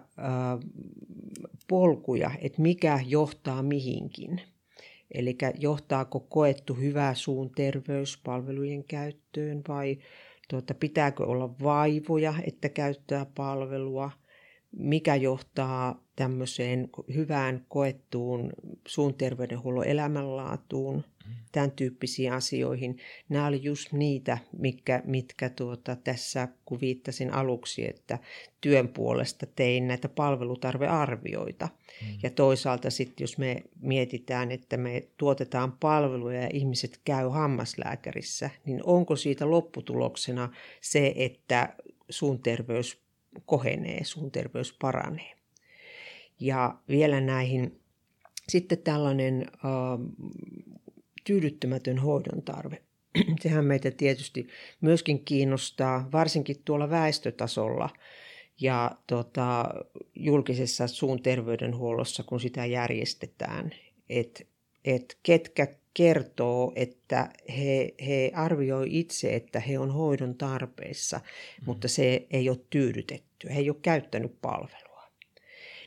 polkuja, 1.68 2.32
että 2.42 2.62
mikä 2.62 3.00
johtaa 3.06 3.64
mihinkin– 3.64 4.42
Eli 5.12 5.38
johtaako 5.60 6.20
koettu 6.20 6.74
hyvä 6.74 7.14
suun 7.14 7.52
terveyspalvelujen 7.56 8.84
käyttöön 8.84 9.62
vai 9.68 9.98
tuota, 10.50 10.74
pitääkö 10.74 11.26
olla 11.26 11.60
vaivoja, 11.64 12.34
että 12.48 12.70
käyttää 12.70 13.26
palvelua, 13.36 14.12
mikä 14.72 15.16
johtaa 15.16 16.04
tämmöiseen 16.16 16.90
hyvään 17.14 17.66
koettuun 17.68 18.50
suun 18.88 19.14
terveydenhuollon 19.14 19.88
elämänlaatuun. 19.88 21.04
Tämän 21.52 21.72
tyyppisiin 21.72 22.34
asioihin. 22.34 22.98
Nämä 23.30 23.48
oli 23.48 23.64
just 23.64 23.92
niitä, 23.92 24.38
mitkä, 24.58 25.02
mitkä 25.06 25.50
tuota, 25.50 25.96
tässä, 25.96 26.48
kun 26.66 26.82
viittasin 26.82 27.34
aluksi, 27.34 27.90
että 27.90 28.20
työn 28.62 28.88
puolesta 28.88 29.46
tein 29.46 29.88
näitä 29.88 30.10
palvelutarvearvioita. 30.10 31.66
Mm. 31.66 32.08
Ja 32.24 32.30
toisaalta 32.30 32.90
sitten, 32.90 33.24
jos 33.24 33.38
me 33.38 33.64
mietitään, 33.82 34.52
että 34.52 34.78
me 34.78 35.08
tuotetaan 35.18 35.72
palveluja 35.72 36.42
ja 36.42 36.50
ihmiset 36.54 37.00
käy 37.06 37.30
hammaslääkärissä, 37.30 38.50
niin 38.66 38.82
onko 38.84 39.16
siitä 39.16 39.50
lopputuloksena 39.50 40.54
se, 40.82 41.14
että 41.16 41.74
suun 42.10 42.40
terveys 42.40 42.98
kohenee, 43.46 44.04
suun 44.04 44.32
terveys 44.32 44.74
paranee. 44.82 45.32
Ja 46.40 46.76
vielä 46.90 47.22
näihin 47.22 47.80
sitten 48.50 48.78
tällainen 48.78 49.46
äh, 49.54 49.62
tyydyttämätön 51.30 51.98
hoidon 51.98 52.42
tarve. 52.42 52.78
Sehän 53.42 53.66
meitä 53.66 53.92
tietysti 53.92 54.48
myöskin 54.82 55.26
kiinnostaa, 55.26 56.10
varsinkin 56.12 56.56
tuolla 56.66 56.90
väestötasolla 56.90 57.90
ja 58.62 58.92
tota, 59.08 59.66
julkisessa 60.16 60.88
suun 60.88 61.22
terveydenhuollossa, 61.22 62.24
kun 62.24 62.40
sitä 62.40 62.66
järjestetään, 62.66 63.72
että 64.10 64.44
et 64.86 65.18
ketkä 65.24 65.68
kertoo, 65.94 66.72
että 66.76 67.30
he, 67.58 67.94
he 68.08 68.32
arvioi 68.36 68.88
itse, 68.90 69.36
että 69.36 69.60
he 69.60 69.80
on 69.80 69.92
hoidon 69.92 70.36
tarpeessa, 70.36 71.18
mm. 71.18 71.66
mutta 71.66 71.88
se 71.88 72.28
ei 72.30 72.50
ole 72.50 72.60
tyydytetty. 72.70 73.50
He 73.50 73.60
ei 73.60 73.70
ole 73.70 73.78
käyttänyt 73.82 74.42
palvelua. 74.42 75.04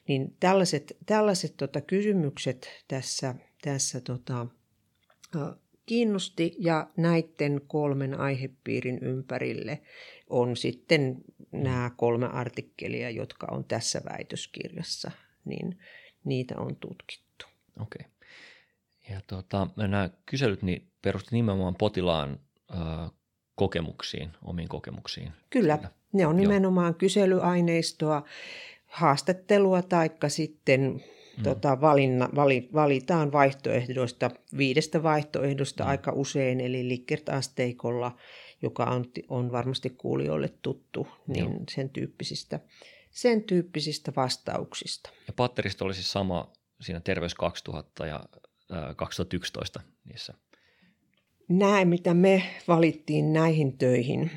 Niin 0.09 0.37
tällaiset, 0.41 0.97
tällaiset 1.07 1.57
tota, 1.57 1.81
kysymykset 1.81 2.69
tässä, 2.89 3.35
tässä 3.63 4.01
tota, 4.01 4.47
kiinnosti 5.87 6.55
ja 6.59 6.87
näiden 6.97 7.61
kolmen 7.67 8.21
aihepiirin 8.21 8.99
ympärille 8.99 9.83
on 10.31 10.57
sitten 10.57 11.17
nämä 11.53 11.91
kolme 11.97 12.27
artikkelia, 12.27 13.11
jotka 13.11 13.47
on 13.51 13.65
tässä 13.65 14.01
väitöskirjassa, 14.05 15.11
niin 15.45 15.79
niitä 16.25 16.55
on 16.59 16.77
tutkittu. 16.77 17.47
Okei. 17.81 18.07
Okay. 18.07 18.13
Ja 19.11 19.21
tuota, 19.27 19.67
nämä 19.77 20.11
kyselyt 20.27 20.63
niin 20.63 20.91
perusti 21.03 21.37
nimenomaan 21.37 21.75
potilaan 21.75 22.41
ö, 22.71 22.75
kokemuksiin, 23.55 24.31
omiin 24.45 24.69
kokemuksiin. 24.69 25.33
Kyllä, 25.51 25.77
Kyllä. 25.77 25.91
ne 26.13 26.27
on 26.27 26.37
nimenomaan 26.37 26.93
Joo. 26.93 26.99
kyselyaineistoa, 26.99 28.25
haastattelua 28.87 29.83
tai 29.83 30.11
sitten 30.29 31.05
mm. 31.37 31.43
tota, 31.43 31.81
valinna, 31.81 32.29
vali, 32.35 32.69
valitaan 32.75 33.33
vaihtoehdoista, 33.33 34.31
viidestä 34.57 35.03
vaihtoehdosta 35.03 35.85
mm. 35.85 35.91
aika 35.91 36.13
usein, 36.13 36.61
eli 36.61 36.89
Likert-asteikolla, 36.89 38.17
joka 38.63 38.85
on, 38.85 39.05
on 39.29 39.53
varmasti 39.53 39.91
kuulijoille 39.91 40.49
tuttu, 40.63 41.09
niin 41.27 41.45
Joo. 41.45 41.61
sen 41.71 41.91
tyyppisistä, 41.91 42.61
sen 43.11 43.43
tyyppisistä 43.43 44.13
vastauksista. 44.17 45.11
Ja 45.27 45.33
patteristo 45.33 45.85
oli 45.85 45.95
siis 45.95 46.13
sama 46.13 46.53
siinä 46.81 47.01
Terveys 47.01 47.35
2000 47.35 48.07
ja 48.07 48.25
2011 48.97 49.81
niissä? 50.05 50.35
Näin, 51.49 51.89
mitä 51.89 52.15
me 52.15 52.43
valittiin 52.69 53.33
näihin 53.33 53.79
töihin, 53.79 54.31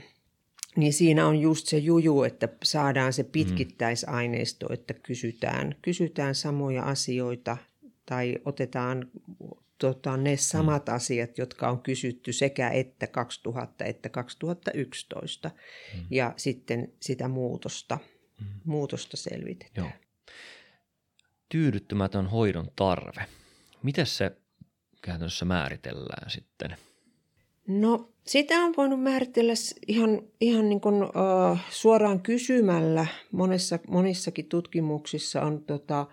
niin 0.78 0.94
siinä 0.94 1.28
on 1.28 1.40
just 1.40 1.68
se 1.68 1.78
juju, 1.78 2.24
että 2.24 2.50
saadaan 2.64 3.14
se 3.14 3.24
pitkittäisaineisto, 3.24 4.74
että 4.74 4.94
kysytään, 4.94 5.76
kysytään 5.82 6.36
samoja 6.36 6.84
asioita 6.84 7.58
tai 8.06 8.36
otetaan 8.46 9.12
tota, 9.78 10.18
ne 10.18 10.38
samat 10.38 10.88
mm. 10.88 10.96
asiat, 10.96 11.38
jotka 11.38 11.70
on 11.70 11.82
kysytty 11.82 12.34
sekä 12.34 12.70
että 12.70 13.08
2000 13.08 13.86
että 13.86 14.10
2011 14.10 15.52
mm. 15.94 16.06
ja 16.10 16.34
sitten 16.38 16.94
sitä 17.00 17.28
muutosta, 17.28 17.98
mm. 18.42 18.48
muutosta 18.66 19.18
selvitetään. 19.18 19.88
Joo. 19.88 19.92
Tyydyttymätön 21.50 22.28
hoidon 22.28 22.72
tarve. 22.76 23.26
Miten 23.84 24.06
se 24.06 24.32
käytännössä 25.02 25.46
määritellään 25.46 26.30
sitten? 26.30 26.78
No 27.68 28.10
sitä 28.28 28.56
on 28.56 28.74
voinut 28.78 29.04
määritellä 29.04 29.54
ihan, 29.88 30.22
ihan 30.42 30.70
niin 30.70 30.82
kuin, 30.82 31.04
uh, 31.04 31.60
suoraan 31.70 32.20
kysymällä. 32.22 33.08
Monessa, 33.32 33.80
monissakin 33.88 34.46
tutkimuksissa 34.46 35.42
on 35.42 35.64
tota, 35.64 36.08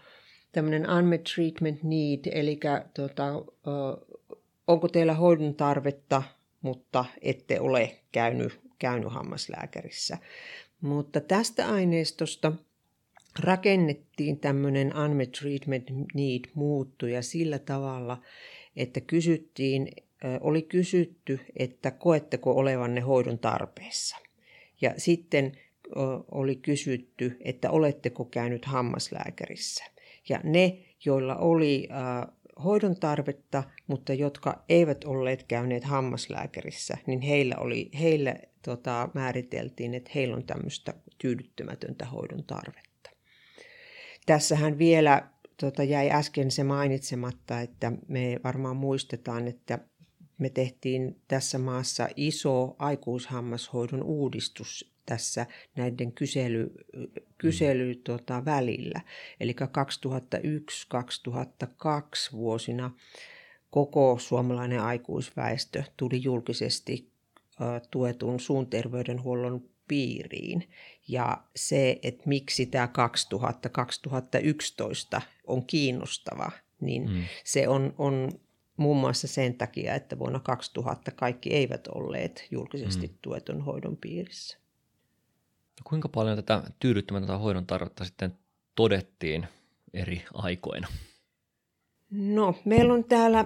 tämmöinen 0.53 0.91
unmet 0.91 1.25
treatment 1.35 1.83
need, 1.83 2.21
eli 2.33 2.61
tota, 2.95 3.37
uh, 3.39 4.21
onko 4.67 4.89
teillä 4.89 5.15
hoidon 5.15 5.55
tarvetta, 5.55 6.23
mutta 6.63 7.05
ette 7.23 7.61
ole 7.61 7.97
käynyt, 8.13 8.61
käynyt 8.79 9.13
hammaslääkärissä. 9.13 10.19
Mutta 10.81 11.21
tästä 11.21 11.69
aineistosta– 11.69 12.53
rakennettiin 13.39 14.41
tämmöinen 14.41 14.93
unmet 14.97 15.33
treatment 15.33 15.91
need 16.15 16.45
muuttuja 16.55 17.23
sillä 17.23 17.59
tavalla, 17.59 18.23
että 18.77 19.01
kysyttiin, 19.01 19.89
oli 20.41 20.63
kysytty, 20.63 21.41
että 21.57 21.91
koetteko 21.91 22.53
olevanne 22.53 23.01
hoidon 23.01 23.39
tarpeessa. 23.39 24.17
Ja 24.81 24.95
sitten 24.97 25.53
oli 26.31 26.57
kysytty, 26.57 27.37
että 27.41 27.71
oletteko 27.71 28.25
käynyt 28.25 28.65
hammaslääkärissä. 28.65 29.85
Ja 30.29 30.41
ne, 30.45 30.79
joilla 31.05 31.37
oli 31.37 31.89
hoidon 32.65 32.97
tarvetta, 32.97 33.65
mutta 33.87 34.15
jotka 34.15 34.65
eivät 34.69 35.05
olleet 35.05 35.43
käyneet 35.43 35.85
hammaslääkärissä, 35.85 36.97
niin 37.07 37.21
heillä, 37.21 37.57
oli, 37.57 37.91
heillä 38.01 38.35
tota, 38.63 39.09
määriteltiin, 39.15 39.95
että 39.95 40.11
heillä 40.15 40.37
on 40.37 40.45
tämmöistä 40.45 40.95
tyydyttämätöntä 41.19 42.05
hoidon 42.05 42.45
tarvetta. 42.45 43.11
Tässähän 44.27 44.79
vielä 44.79 45.29
tota, 45.61 45.83
jäi 45.83 46.11
äsken 46.11 46.51
se 46.51 46.65
mainitsematta, 46.65 47.61
että 47.61 47.93
me 48.09 48.41
varmaan 48.45 48.77
muistetaan, 48.77 49.49
että 49.49 49.79
me 50.43 50.51
tehtiin 50.51 51.21
tässä 51.29 51.59
maassa 51.59 52.09
iso 52.17 52.77
aikuishammashoidon 52.79 54.03
uudistus 54.03 54.93
tässä 55.07 55.47
näiden 55.77 56.13
kysely, 56.13 56.75
kysely 57.39 57.95
tota, 57.95 58.45
välillä. 58.45 59.01
Eli 59.41 59.55
2001-2002 59.55 59.57
vuosina 62.33 62.91
koko 63.71 64.19
suomalainen 64.19 64.81
aikuisväestö 64.81 65.83
tuli 65.97 66.23
julkisesti 66.23 67.13
tuetun 67.91 68.41
suun 68.41 68.67
terveydenhuollon 68.67 69.65
piiriin. 69.89 70.69
Ja 71.09 71.43
se, 71.57 71.99
että 72.03 72.23
miksi 72.27 72.67
tämä 72.67 72.89
2000-2011 75.19 75.21
on 75.47 75.67
kiinnostava, 75.67 76.51
niin 76.81 77.11
mm. 77.11 77.25
se 77.45 77.69
on, 77.69 77.95
on 77.99 78.33
muun 78.77 78.97
muassa 78.97 79.29
sen 79.29 79.55
takia, 79.55 79.95
että 79.95 80.19
vuonna 80.19 80.41
2000 80.41 81.11
kaikki 81.11 81.51
eivät 81.55 81.87
olleet 81.87 82.47
julkisesti 82.51 83.07
mm. 83.07 83.15
tuetun 83.23 83.61
hoidon 83.61 83.97
piirissä. 83.97 84.59
No 85.81 85.83
kuinka 85.85 86.09
paljon 86.09 86.37
tätä 86.37 86.63
tyydyttämätöntä 86.81 87.39
hoidon 87.39 87.67
tarvetta 87.67 88.05
sitten 88.05 88.39
todettiin 88.75 89.47
eri 89.95 90.25
aikoina? 90.35 90.89
No, 92.11 92.55
meillä 92.65 92.95
on 92.95 93.05
täällä, 93.05 93.45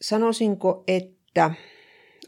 sanoisinko, 0.00 0.84
että 0.88 1.54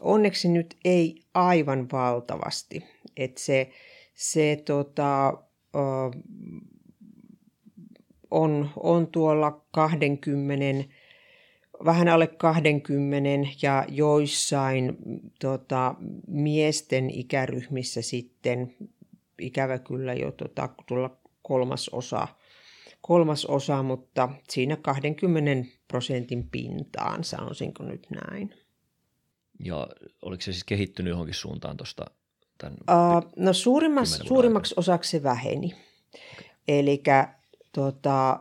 onneksi 0.01 0.49
nyt 0.49 0.77
ei 0.85 1.21
aivan 1.33 1.87
valtavasti. 1.91 2.83
Että 3.17 3.41
se, 3.41 3.69
se 4.13 4.61
tota, 4.65 5.43
on, 8.31 8.69
on 8.75 9.07
tuolla 9.07 9.65
20, 9.71 10.93
vähän 11.85 12.07
alle 12.07 12.27
20 12.27 13.29
ja 13.61 13.85
joissain 13.89 14.97
tota, 15.39 15.95
miesten 16.27 17.09
ikäryhmissä 17.09 18.01
sitten 18.01 18.75
ikävä 19.39 19.79
kyllä 19.79 20.13
jo 20.13 20.31
tota, 20.31 20.69
tuolla 20.87 21.17
kolmas 21.41 21.89
osa, 21.89 22.27
kolmas 23.01 23.45
osa, 23.45 23.83
mutta 23.83 24.29
siinä 24.49 24.75
20 24.75 25.71
prosentin 25.87 26.49
pintaan, 26.49 27.23
sanoisinko 27.23 27.83
nyt 27.83 28.07
näin. 28.09 28.55
Ja 29.65 29.87
oliko 30.21 30.41
se 30.41 30.51
siis 30.51 30.63
kehittynyt 30.63 31.11
johonkin 31.11 31.33
suuntaan 31.33 31.77
tuosta? 31.77 32.05
Uh, 32.63 33.31
no 33.35 33.53
suurimmaksi, 33.53 34.23
suurimmaksi 34.27 34.73
osaksi 34.77 35.09
se 35.11 35.23
väheni. 35.23 35.67
Okay. 35.67 36.47
Eli 36.67 37.03
tota, 37.73 38.39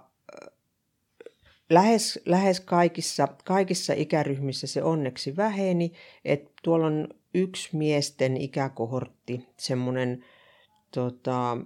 lähes, 1.70 2.20
lähes 2.26 2.60
kaikissa, 2.60 3.28
kaikissa 3.44 3.92
ikäryhmissä 3.92 4.66
se 4.66 4.82
onneksi 4.82 5.36
väheni. 5.36 5.92
Et 6.24 6.52
tuolla 6.62 6.86
on 6.86 7.08
yksi 7.34 7.76
miesten 7.76 8.36
ikäkohortti, 8.36 9.46
semmoinen 9.56 10.24
tota, 10.94 11.56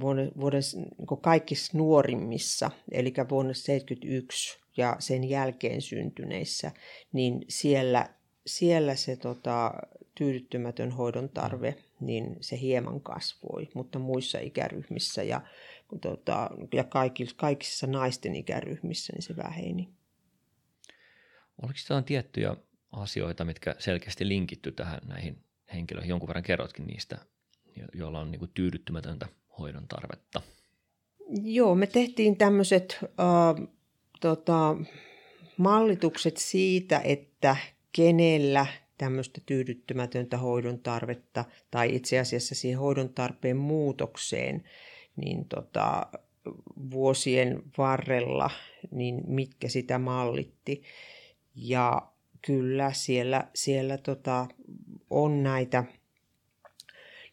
vuoden, 0.00 0.32
vuoden 0.40 0.62
niin 0.98 1.20
kaikissa 1.20 1.78
nuorimmissa, 1.78 2.70
eli 2.92 3.12
vuonna 3.28 3.52
1971 3.52 4.58
ja 4.76 4.96
sen 4.98 5.24
jälkeen 5.24 5.82
syntyneissä, 5.82 6.72
niin 7.12 7.44
siellä, 7.48 8.08
siellä 8.46 8.94
se 8.94 9.16
tota, 9.16 9.72
tyydyttymätön 10.14 10.90
hoidon 10.90 11.28
tarve, 11.28 11.74
niin 12.00 12.36
se 12.40 12.60
hieman 12.60 13.00
kasvoi, 13.00 13.68
mutta 13.74 13.98
muissa 13.98 14.38
ikäryhmissä 14.38 15.22
ja, 15.22 15.40
tota, 16.00 16.50
ja 16.74 16.84
kaikissa, 16.84 17.36
kaikissa 17.36 17.86
naisten 17.86 18.36
ikäryhmissä 18.36 19.12
niin 19.12 19.22
se 19.22 19.36
väheni. 19.36 19.88
Oliko 21.62 21.78
jotain 21.84 22.04
tiettyjä 22.04 22.56
asioita, 22.92 23.44
mitkä 23.44 23.74
selkeästi 23.78 24.28
linkitty 24.28 24.72
tähän 24.72 25.00
näihin 25.06 25.44
henkilöihin? 25.72 26.08
Jonkun 26.08 26.28
verran 26.28 26.42
kerrotkin 26.42 26.86
niistä, 26.86 27.18
joilla 27.94 28.20
on 28.20 28.30
niin 28.30 28.38
kuin 28.38 28.50
tyydyttymätöntä 28.54 29.26
hoidon 29.58 29.88
tarvetta. 29.88 30.42
Joo, 31.42 31.74
me 31.74 31.86
tehtiin 31.86 32.36
tämmöiset 32.36 32.98
äh, 33.02 33.68
tota, 34.20 34.76
mallitukset 35.56 36.36
siitä, 36.36 37.00
että 37.04 37.56
kenellä 37.92 38.66
tämmöistä 38.98 39.40
tyydyttymätöntä 39.46 40.36
hoidon 40.36 40.78
tarvetta 40.78 41.44
tai 41.70 41.94
itse 41.94 42.18
asiassa 42.18 42.54
siihen 42.54 42.78
hoidon 42.78 43.08
tarpeen 43.08 43.56
muutokseen, 43.56 44.64
niin 45.16 45.44
tota, 45.44 46.06
vuosien 46.90 47.62
varrella, 47.78 48.50
niin 48.90 49.20
mitkä 49.26 49.68
sitä 49.68 49.98
mallitti. 49.98 50.82
Ja 51.54 52.02
kyllä 52.46 52.92
siellä, 52.92 53.48
siellä 53.54 53.98
tota, 53.98 54.46
on 55.10 55.42
näitä, 55.42 55.84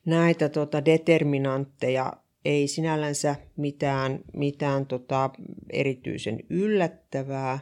näitä 0.05 0.49
tota 0.49 0.85
determinantteja, 0.85 2.13
ei 2.45 2.67
sinällänsä 2.67 3.35
mitään, 3.57 4.19
mitään 4.33 4.85
tota 4.85 5.29
erityisen 5.69 6.39
yllättävää, 6.49 7.59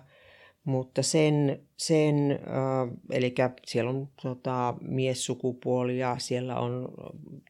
mutta 0.63 1.03
sen, 1.03 1.59
sen 1.77 2.31
äh, 2.31 2.97
eli 3.11 3.35
siellä 3.65 3.89
on 3.89 4.07
tota, 4.21 4.73
miessukupuoli 4.81 5.99
ja 5.99 6.15
siellä 6.19 6.55
on 6.55 6.87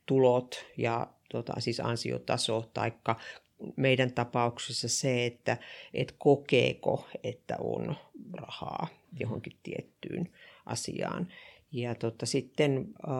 tulot 0.05 0.65
ja 0.77 1.07
tota, 1.35 1.53
siis 1.59 1.79
ansiotaso, 1.79 2.69
taikka 2.73 3.15
meidän 3.75 4.11
tapauksessa 4.13 4.87
se, 4.87 5.25
että 5.25 5.57
et 5.93 6.15
kokeeko, 6.17 7.07
että 7.23 7.55
on 7.59 7.95
rahaa 8.33 8.87
johonkin 9.19 9.53
tiettyyn 9.63 10.29
asiaan. 10.65 11.27
Ja 11.71 11.95
tota, 11.95 12.25
sitten 12.25 12.87
äh, 13.07 13.13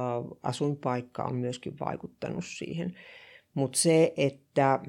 asuinpaikka 0.43 1.23
on 1.23 1.35
myöskin 1.35 1.79
vaikuttanut 1.79 2.45
siihen. 2.45 2.95
Mutta 3.53 3.79
se, 3.79 4.13
että 4.17 4.73
äh, 4.73 4.81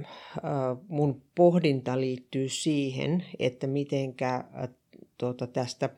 mun 0.89 1.22
pohdinta 1.35 2.01
liittyy 2.01 2.49
siihen, 2.49 3.24
että 3.39 3.66
mitenkä 3.66 4.35
äh, 4.35 4.68
tuota, 5.18 5.47
tästä 5.47 5.89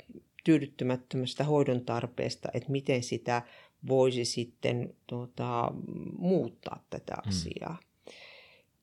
tyydyttymättömästä 0.44 1.44
hoidon 1.44 1.84
tarpeesta, 1.84 2.48
että 2.54 2.70
miten 2.70 3.02
sitä 3.02 3.42
voisi 3.88 4.24
sitten 4.24 4.94
tuota, 5.06 5.72
muuttaa 6.18 6.84
tätä 6.90 7.14
hmm. 7.22 7.28
asiaa. 7.28 7.78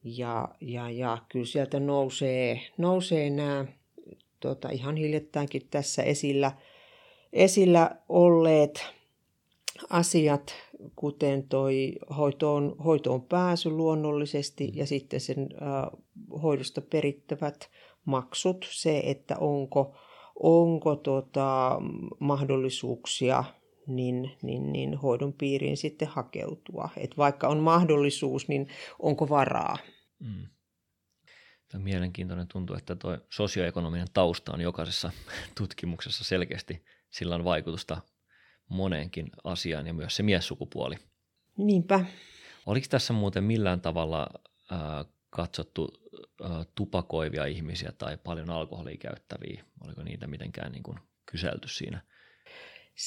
Ja, 0.03 0.47
ja, 0.61 0.89
ja 0.89 1.17
kyllä 1.29 1.45
sieltä 1.45 1.79
nousee, 1.79 2.61
nousee 2.77 3.29
nämä 3.29 3.65
tuota, 4.39 4.69
ihan 4.69 4.95
hiljattainkin 4.95 5.67
tässä 5.71 6.03
esillä, 6.03 6.51
esillä 7.33 7.91
olleet 8.09 8.85
asiat, 9.89 10.53
kuten 10.95 11.47
toi 11.47 11.93
hoitoon, 12.17 12.75
hoitoon 12.85 13.21
pääsy 13.21 13.69
luonnollisesti 13.69 14.71
ja 14.73 14.85
sitten 14.85 15.19
sen 15.19 15.49
äh, 15.61 16.01
hoidosta 16.41 16.81
perittävät 16.81 17.69
maksut, 18.05 18.67
se, 18.71 19.01
että 19.05 19.37
onko, 19.37 19.95
onko 20.39 20.95
tota, 20.95 21.81
mahdollisuuksia 22.19 23.43
niin, 23.87 24.31
niin, 24.41 24.71
niin 24.71 24.97
hoidon 24.97 25.33
piiriin 25.33 25.77
sitten 25.77 26.07
hakeutua. 26.07 26.89
Et 26.97 27.17
vaikka 27.17 27.47
on 27.47 27.59
mahdollisuus, 27.59 28.47
niin 28.47 28.67
onko 28.99 29.29
varaa? 29.29 29.77
Mm. 30.19 30.47
Tämä 31.67 31.79
on 31.79 31.83
mielenkiintoinen 31.83 32.47
tuntuu, 32.47 32.75
että 32.75 32.95
tuo 32.95 33.17
sosioekonominen 33.29 34.07
tausta 34.13 34.53
on 34.53 34.61
jokaisessa 34.61 35.11
tutkimuksessa 35.57 36.23
selkeästi, 36.23 36.85
sillä 37.09 37.35
on 37.35 37.43
vaikutusta 37.43 38.01
moneenkin 38.69 39.29
asiaan 39.43 39.87
ja 39.87 39.93
myös 39.93 40.15
se 40.15 40.23
miessukupuoli. 40.23 40.95
Niinpä. 41.57 42.05
Oliko 42.65 42.87
tässä 42.89 43.13
muuten 43.13 43.43
millään 43.43 43.81
tavalla 43.81 44.27
äh, 44.71 45.05
katsottu 45.29 45.87
äh, 46.45 46.51
tupakoivia 46.75 47.45
ihmisiä 47.45 47.91
tai 47.97 48.17
paljon 48.17 48.49
alkoholia 48.49 48.97
käyttäviä? 48.97 49.65
Oliko 49.83 50.03
niitä 50.03 50.27
mitenkään 50.27 50.71
niin 50.71 50.83
kuin 50.83 50.99
kyselty 51.25 51.67
siinä? 51.67 52.01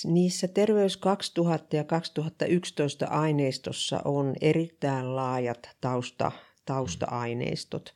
Niissä 0.05 0.49
Terveys 0.49 0.97
2000 0.97 1.76
ja 1.76 1.84
2011 1.84 3.07
aineistossa 3.07 4.01
on 4.05 4.34
erittäin 4.41 5.16
laajat 5.16 5.70
tausta, 5.80 6.32
tausta-aineistot. 6.64 7.95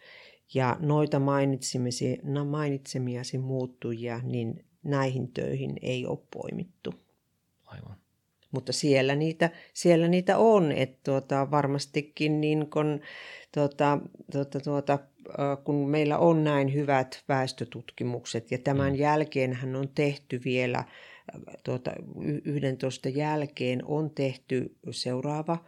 Ja 0.55 0.77
noita 0.81 1.19
mainitsemiasi, 1.19 2.21
mainitsemiasi 2.51 3.39
muuttujia, 3.39 4.21
niin 4.25 4.65
näihin 4.83 5.33
töihin 5.33 5.77
ei 5.83 6.07
ole 6.07 6.19
poimittu. 6.33 6.95
Aivan. 7.65 7.97
Mutta 8.51 8.73
siellä 8.73 9.15
niitä, 9.15 9.51
siellä 9.75 10.09
niitä 10.09 10.39
on, 10.39 10.73
että 10.73 10.99
tuota, 11.05 11.51
varmastikin 11.51 12.41
niin 12.41 12.71
kun, 12.71 13.01
tuota, 13.55 13.99
tuota, 14.33 14.61
tuota, 14.61 14.99
kun 15.65 15.91
meillä 15.91 16.19
on 16.19 16.45
näin 16.45 16.75
hyvät 16.75 17.25
väestötutkimukset 17.29 18.51
ja 18.51 18.59
tämän 18.59 18.93
mm. 18.93 18.99
jälkeen 18.99 19.53
hän 19.53 19.77
on 19.77 19.89
tehty 19.95 20.41
vielä 20.45 20.85
tuota, 21.65 21.93
11 22.45 23.09
jälkeen 23.09 23.85
on 23.85 24.11
tehty 24.11 24.77
seuraava 24.91 25.65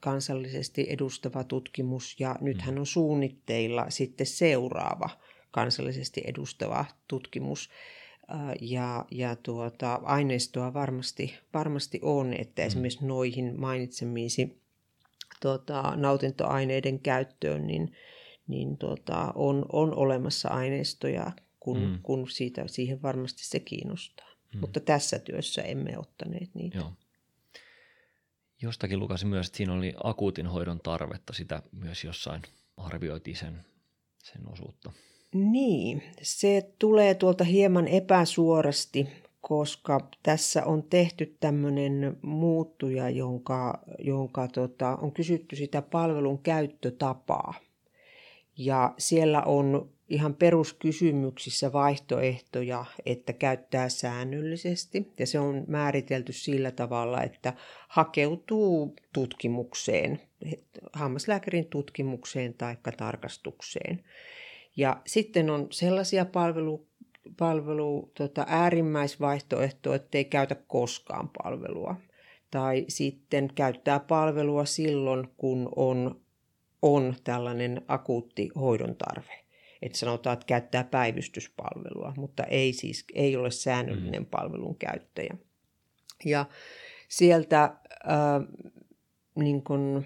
kansallisesti 0.00 0.86
edustava 0.88 1.44
tutkimus 1.44 2.20
ja 2.20 2.36
nythän 2.40 2.74
mm. 2.74 2.80
on 2.80 2.86
suunnitteilla 2.86 3.86
sitten 3.88 4.26
seuraava 4.26 5.10
kansallisesti 5.50 6.22
edustava 6.24 6.84
tutkimus. 7.08 7.70
Ja, 8.60 9.04
ja 9.10 9.36
tuota, 9.36 10.00
aineistoa 10.02 10.74
varmasti, 10.74 11.34
varmasti 11.54 12.00
on, 12.02 12.34
että 12.34 12.62
mm. 12.62 12.66
esimerkiksi 12.66 13.06
noihin 13.06 13.60
mainitsemiisi 13.60 14.60
tuota, 15.42 15.96
nautintoaineiden 15.96 17.00
käyttöön, 17.00 17.66
niin, 17.66 17.92
niin 18.46 18.76
tuota, 18.78 19.32
on, 19.34 19.66
on 19.72 19.96
olemassa 19.96 20.48
aineistoja, 20.48 21.32
kun, 21.60 21.80
mm. 21.80 21.98
kun 22.02 22.28
siitä, 22.28 22.62
siihen 22.66 23.02
varmasti 23.02 23.44
se 23.44 23.60
kiinnostaa. 23.60 24.29
Mm. 24.54 24.60
Mutta 24.60 24.80
tässä 24.80 25.18
työssä 25.18 25.62
emme 25.62 25.98
ottaneet 25.98 26.54
niitä. 26.54 26.78
Joo. 26.78 26.92
Jostakin 28.62 28.98
lukasin 28.98 29.28
myös, 29.28 29.46
että 29.46 29.56
siinä 29.56 29.72
oli 29.72 29.94
akuutin 30.04 30.46
hoidon 30.46 30.80
tarvetta, 30.82 31.32
sitä 31.32 31.62
myös 31.72 32.04
jossain 32.04 32.42
arvioitiin 32.76 33.36
sen, 33.36 33.64
sen 34.22 34.52
osuutta. 34.52 34.92
Niin, 35.34 36.02
se 36.22 36.72
tulee 36.78 37.14
tuolta 37.14 37.44
hieman 37.44 37.88
epäsuorasti, 37.88 39.08
koska 39.40 40.08
tässä 40.22 40.64
on 40.64 40.82
tehty 40.82 41.36
tämmöinen 41.40 42.16
muuttuja, 42.22 43.10
jonka, 43.10 43.82
jonka 43.98 44.48
tota, 44.48 44.96
on 44.96 45.12
kysytty 45.12 45.56
sitä 45.56 45.82
palvelun 45.82 46.38
käyttötapaa. 46.38 47.54
Ja 48.58 48.94
siellä 48.98 49.42
on 49.42 49.90
ihan 50.10 50.34
peruskysymyksissä 50.34 51.72
vaihtoehtoja, 51.72 52.84
että 53.06 53.32
käyttää 53.32 53.88
säännöllisesti. 53.88 55.12
Ja 55.18 55.26
se 55.26 55.38
on 55.38 55.64
määritelty 55.68 56.32
sillä 56.32 56.70
tavalla, 56.70 57.22
että 57.22 57.52
hakeutuu 57.88 58.96
tutkimukseen, 59.12 60.20
hammaslääkärin 60.92 61.66
tutkimukseen 61.66 62.54
tai 62.54 62.76
tarkastukseen. 62.96 64.04
Ja 64.76 65.02
sitten 65.06 65.50
on 65.50 65.66
sellaisia 65.70 66.24
palvelu, 66.24 66.86
palvelu 67.38 68.10
tota, 68.14 68.46
äärimmäisvaihtoehtoja, 68.48 69.96
että 69.96 70.18
ei 70.18 70.24
käytä 70.24 70.54
koskaan 70.54 71.30
palvelua. 71.42 71.96
Tai 72.50 72.84
sitten 72.88 73.50
käyttää 73.54 74.00
palvelua 74.00 74.64
silloin, 74.64 75.28
kun 75.36 75.68
on, 75.76 76.20
on 76.82 77.14
tällainen 77.24 77.82
akuutti 77.88 78.48
hoidon 78.54 78.96
tarve. 78.96 79.49
Että 79.82 79.98
sanotaan, 79.98 80.34
että 80.34 80.46
käyttää 80.46 80.84
päivystyspalvelua, 80.84 82.14
mutta 82.16 82.44
ei 82.44 82.72
siis 82.72 83.04
ei 83.14 83.36
ole 83.36 83.50
säännöllinen 83.50 84.22
mm. 84.22 84.26
palvelun 84.30 84.76
käyttäjä. 84.76 85.36
Ja 86.24 86.46
sieltä 87.08 87.62
äh, 87.64 87.72
niin 89.34 89.62
kun, 89.62 90.04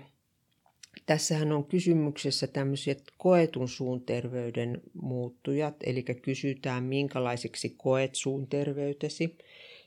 Tässähän 1.06 1.52
on 1.52 1.64
kysymyksessä 1.64 2.46
tämmöiset 2.46 3.02
koetun 3.18 3.68
suun 3.68 4.00
terveyden 4.00 4.80
muuttujat, 5.02 5.76
eli 5.86 6.02
kysytään 6.02 6.84
minkälaiseksi 6.84 7.74
koet 7.76 8.14
suun 8.14 8.46
terveytesi 8.46 9.38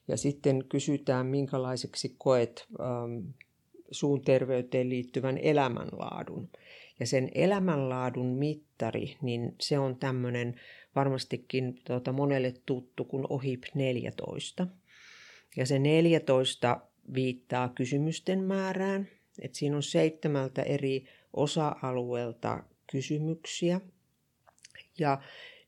ja 0.08 0.18
sitten 0.18 0.66
kysytään 0.70 1.26
minkälaiseksi 1.26 2.16
koet 2.18 2.68
ähm, 2.80 3.28
suun 3.92 4.22
terveyteen 4.22 4.90
liittyvän 4.90 5.38
elämänlaadun. 5.38 6.50
Ja 7.00 7.08
sen 7.08 7.30
elämänlaadun 7.36 8.28
mittari, 8.28 9.18
niin 9.22 9.56
se 9.62 9.80
on 9.80 9.96
tämmöinen 9.96 10.56
varmastikin 10.96 11.82
tuota, 11.86 12.12
monelle 12.12 12.54
tuttu 12.66 13.06
kuin 13.06 13.26
OHIP 13.30 13.64
14. 13.76 14.68
Ja 15.58 15.66
se 15.66 15.80
14 15.80 16.82
viittaa 17.14 17.70
kysymysten 17.70 18.44
määrään. 18.44 19.08
Et 19.42 19.56
siinä 19.56 19.76
on 19.76 19.84
seitsemältä 19.84 20.62
eri 20.62 21.06
osa-alueelta 21.34 22.64
kysymyksiä. 22.92 23.82
Ja 25.00 25.22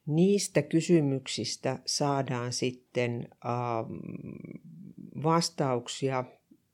niistä 0.05 0.61
kysymyksistä 0.61 1.79
saadaan 1.85 2.53
sitten 2.53 3.27
ähm, 3.45 3.93
vastauksia, 5.23 6.23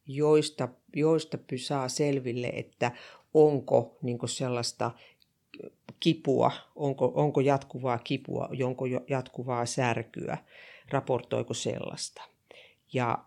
joista, 0.08 0.70
joista 0.95 1.38
saa 1.58 1.89
selville, 1.89 2.47
että 2.47 2.91
onko 3.36 3.97
niin 4.01 4.19
sellaista 4.25 4.91
kipua, 5.99 6.51
onko, 6.75 7.11
onko 7.15 7.41
jatkuvaa 7.41 7.97
kipua, 7.97 8.49
onko 8.63 8.86
jatkuvaa 9.09 9.65
särkyä, 9.65 10.38
raportoiko 10.89 11.53
sellaista. 11.53 12.21
Ja 12.93 13.25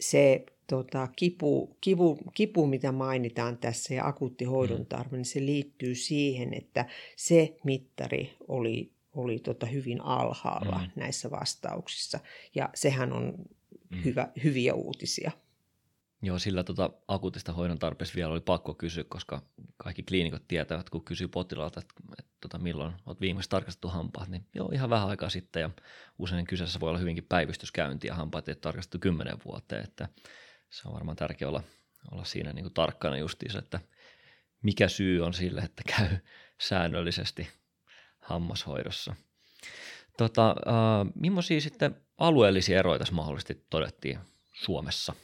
se 0.00 0.46
tota, 0.66 1.08
kipu, 1.16 1.76
kipu, 1.80 2.18
kipu, 2.34 2.66
mitä 2.66 2.92
mainitaan 2.92 3.58
tässä 3.58 3.94
ja 3.94 4.06
akuutti 4.06 4.44
hoidon 4.44 4.78
mm. 4.78 4.86
tarve, 4.86 5.16
niin 5.16 5.24
se 5.24 5.40
liittyy 5.40 5.94
siihen, 5.94 6.54
että 6.54 6.86
se 7.16 7.56
mittari 7.64 8.36
oli, 8.48 8.92
oli 9.14 9.38
tota 9.38 9.66
hyvin 9.66 10.00
alhaalla 10.00 10.78
mm. 10.78 10.90
näissä 10.96 11.30
vastauksissa. 11.30 12.18
Ja 12.54 12.70
sehän 12.74 13.12
on 13.12 13.34
mm. 13.90 14.04
hyvä, 14.04 14.28
hyviä 14.44 14.74
uutisia. 14.74 15.30
Joo, 16.22 16.38
sillä 16.38 16.64
tota 16.64 16.90
akuutista 17.08 17.52
hoidon 17.52 17.78
tarpeessa 17.78 18.14
vielä 18.16 18.32
oli 18.32 18.40
pakko 18.40 18.74
kysyä, 18.74 19.04
koska 19.08 19.42
kaikki 19.76 20.02
kliinikot 20.02 20.48
tietävät, 20.48 20.90
kun 20.90 21.04
kysyy 21.04 21.28
potilaalta, 21.28 21.80
että, 21.80 21.94
että 22.18 22.32
tota, 22.40 22.58
milloin 22.58 22.94
olet 23.06 23.20
viimeksi 23.20 23.50
tarkastettu 23.50 23.88
hampaat, 23.88 24.28
niin 24.28 24.46
joo, 24.54 24.70
ihan 24.72 24.90
vähän 24.90 25.08
aikaa 25.08 25.30
sitten 25.30 25.60
ja 25.60 25.70
usein 26.18 26.46
kyseessä 26.46 26.80
voi 26.80 26.88
olla 26.88 26.98
hyvinkin 26.98 27.26
päivystyskäynti 27.28 28.06
ja 28.06 28.14
hampaat 28.14 28.48
ei 28.48 28.54
tarkastettu 28.54 28.98
kymmenen 28.98 29.36
vuoteen, 29.44 29.84
että 29.84 30.08
se 30.70 30.88
on 30.88 30.94
varmaan 30.94 31.16
tärkeää 31.16 31.48
olla, 31.48 31.62
olla 32.12 32.24
siinä 32.24 32.52
niin 32.52 32.64
kuin 32.64 32.74
tarkkana 32.74 33.16
justiinsa, 33.16 33.58
että 33.58 33.80
mikä 34.62 34.88
syy 34.88 35.20
on 35.20 35.34
sille, 35.34 35.60
että 35.60 35.82
käy 35.96 36.08
säännöllisesti 36.68 37.48
hammashoidossa. 38.18 39.14
Tota, 40.18 40.50
äh, 40.50 41.12
millaisia 41.14 41.60
sitten 41.60 41.96
alueellisia 42.18 42.78
eroja 42.78 42.98
tässä 42.98 43.14
mahdollisesti 43.14 43.66
todettiin 43.70 44.18
Suomessa? 44.52 45.14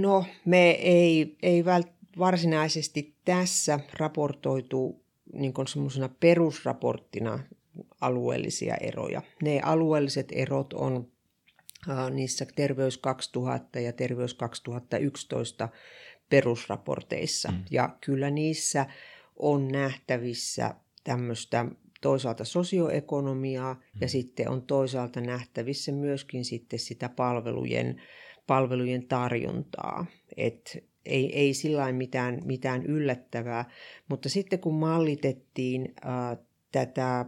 No, 0.00 0.24
me 0.44 0.70
ei, 0.70 1.36
ei 1.42 1.64
vält, 1.64 1.88
varsinaisesti 2.18 3.14
tässä 3.24 3.80
raportoitu 3.98 5.04
niin 5.32 5.54
semmoisena 5.72 6.08
perusraporttina 6.08 7.38
alueellisia 8.00 8.74
eroja. 8.74 9.22
Ne 9.42 9.60
alueelliset 9.64 10.28
erot 10.32 10.72
on 10.72 11.08
niissä 12.10 12.46
Terveys 12.56 12.98
2000 12.98 13.80
ja 13.80 13.92
Terveys 13.92 14.34
2011 14.34 15.68
perusraporteissa. 16.28 17.50
Mm. 17.50 17.64
Ja 17.70 17.96
kyllä 18.00 18.30
niissä 18.30 18.86
on 19.36 19.68
nähtävissä 19.68 20.74
tämmöistä 21.04 21.66
toisaalta 22.00 22.44
sosioekonomiaa 22.44 23.74
mm. 23.74 23.80
ja 24.00 24.08
sitten 24.08 24.48
on 24.48 24.62
toisaalta 24.62 25.20
nähtävissä 25.20 25.92
myöskin 25.92 26.44
sitten 26.44 26.78
sitä 26.78 27.08
palvelujen, 27.08 28.02
palvelujen 28.50 29.06
tarjontaa. 29.06 30.06
Et 30.36 30.84
ei, 31.06 31.38
ei 31.38 31.54
sillä 31.54 31.92
mitään, 31.92 32.40
mitään 32.44 32.86
yllättävää, 32.86 33.70
mutta 34.08 34.28
sitten 34.28 34.58
kun 34.58 34.74
mallitettiin 34.74 35.94
ää, 36.04 36.36
tätä 36.72 37.24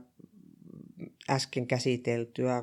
äsken 1.30 1.66
käsiteltyä 1.66 2.62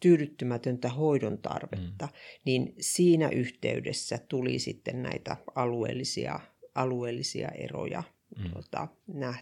tyydyttymätöntä 0.00 0.88
hoidon 0.88 1.38
tarvetta, 1.38 2.06
mm. 2.06 2.12
niin 2.44 2.74
siinä 2.80 3.28
yhteydessä 3.28 4.18
tuli 4.28 4.58
sitten 4.58 5.02
näitä 5.02 5.36
alueellisia, 5.54 6.40
alueellisia 6.74 7.48
eroja 7.48 8.02
mm. 8.38 8.50
tuota, 8.50 8.88
nä, 9.06 9.34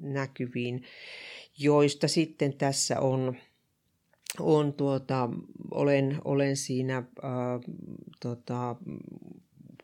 näkyviin, 0.00 0.82
joista 1.58 2.08
sitten 2.08 2.56
tässä 2.56 3.00
on, 3.00 3.36
on 4.40 4.72
tuota, 4.72 5.28
olen, 5.70 6.20
olen 6.24 6.56
siinä 6.56 6.96
äh, 6.96 7.04
tota, 8.20 8.76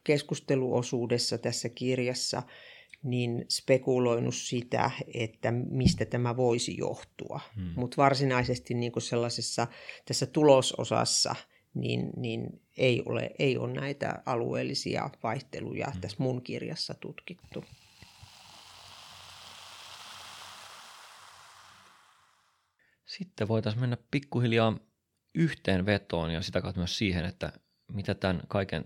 keskusteluosuudessa 0.05 1.39
tässä 1.39 1.69
kirjassa 1.69 2.43
niin 3.03 3.45
spekuloinut 3.49 4.35
sitä, 4.35 4.91
että 5.15 5.53
mistä 5.53 6.05
tämä 6.05 6.37
voisi 6.37 6.77
johtua. 6.77 7.41
Hmm. 7.57 7.73
Mutta 7.77 7.97
varsinaisesti 7.97 8.75
niin 8.75 8.93
kuin 8.93 9.03
sellaisessa 9.03 9.67
tässä 10.05 10.27
tulososassa 10.27 11.35
niin, 11.75 12.11
niin 12.17 12.61
ei, 12.77 13.03
ole, 13.07 13.31
ei 13.39 13.59
ole 13.59 13.73
näitä 13.73 14.23
alueellisia 14.27 15.11
vaihteluja 15.23 15.87
hmm. 15.87 16.01
tässä 16.01 16.17
mun 16.21 16.43
kirjassa 16.43 16.95
tutkittu. 16.95 17.65
Sitten 23.19 23.49
voitaisiin 23.49 23.81
mennä 23.81 23.97
pikkuhiljaa 24.11 24.79
yhteenvetoon 25.35 26.31
ja 26.31 26.43
sitä 26.43 26.61
kautta 26.61 26.81
myös 26.81 26.99
siihen, 26.99 27.25
että 27.25 27.53
mitä 27.93 28.15
tämän 28.15 28.43
kaiken 28.49 28.85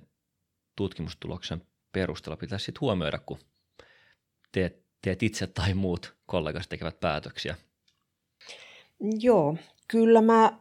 tutkimustuloksen 0.77 1.63
perusteella 1.93 2.37
pitäisi 2.37 2.65
sitten 2.65 2.81
huomioida, 2.81 3.19
kun 3.19 3.39
teet, 4.53 4.85
teet 5.03 5.23
itse 5.23 5.47
tai 5.47 5.75
muut 5.75 6.17
kollegas 6.27 6.69
tekevät 6.69 7.01
päätöksiä? 7.01 7.57
Joo, 9.21 9.57
kyllä 9.89 10.23
mä 10.23 10.59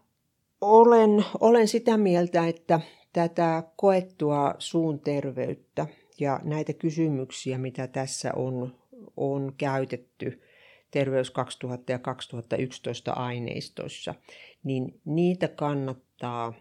olen, 0.61 1.25
olen 1.39 1.67
sitä 1.67 1.97
mieltä, 1.97 2.47
että 2.47 2.79
tätä 3.13 3.63
koettua 3.75 4.55
suun 4.59 4.99
terveyttä 4.99 5.87
ja 6.19 6.39
näitä 6.43 6.73
kysymyksiä, 6.73 7.57
mitä 7.57 7.87
tässä 7.87 8.31
on, 8.35 8.79
on 9.17 9.53
käytetty 9.57 10.41
Terveys 10.91 11.31
2000 11.31 11.91
ja 11.91 11.99
2011 11.99 13.13
aineistoissa, 13.13 14.15
niin 14.63 15.01
niitä 15.05 15.47
kannattaa 15.47 16.53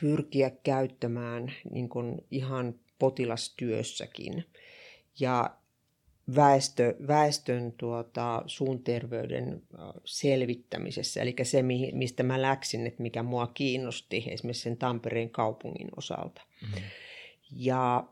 pyrkiä 0.00 0.50
käyttämään 0.50 1.52
niin 1.70 1.88
kuin 1.88 2.24
ihan 2.30 2.74
potilastyössäkin. 2.98 4.44
Ja 5.20 5.56
väestö, 6.36 6.96
väestön 7.06 7.72
tuota, 7.72 8.42
suun 8.46 8.82
terveyden 8.82 9.62
selvittämisessä, 10.04 11.22
eli 11.22 11.34
se, 11.42 11.62
mistä 11.92 12.22
mä 12.22 12.42
läksin, 12.42 12.86
että 12.86 13.02
mikä 13.02 13.22
mua 13.22 13.46
kiinnosti 13.46 14.24
esimerkiksi 14.26 14.62
sen 14.62 14.76
Tampereen 14.76 15.30
kaupungin 15.30 15.88
osalta. 15.96 16.42
Mm-hmm. 16.62 16.82
Ja 17.50 18.04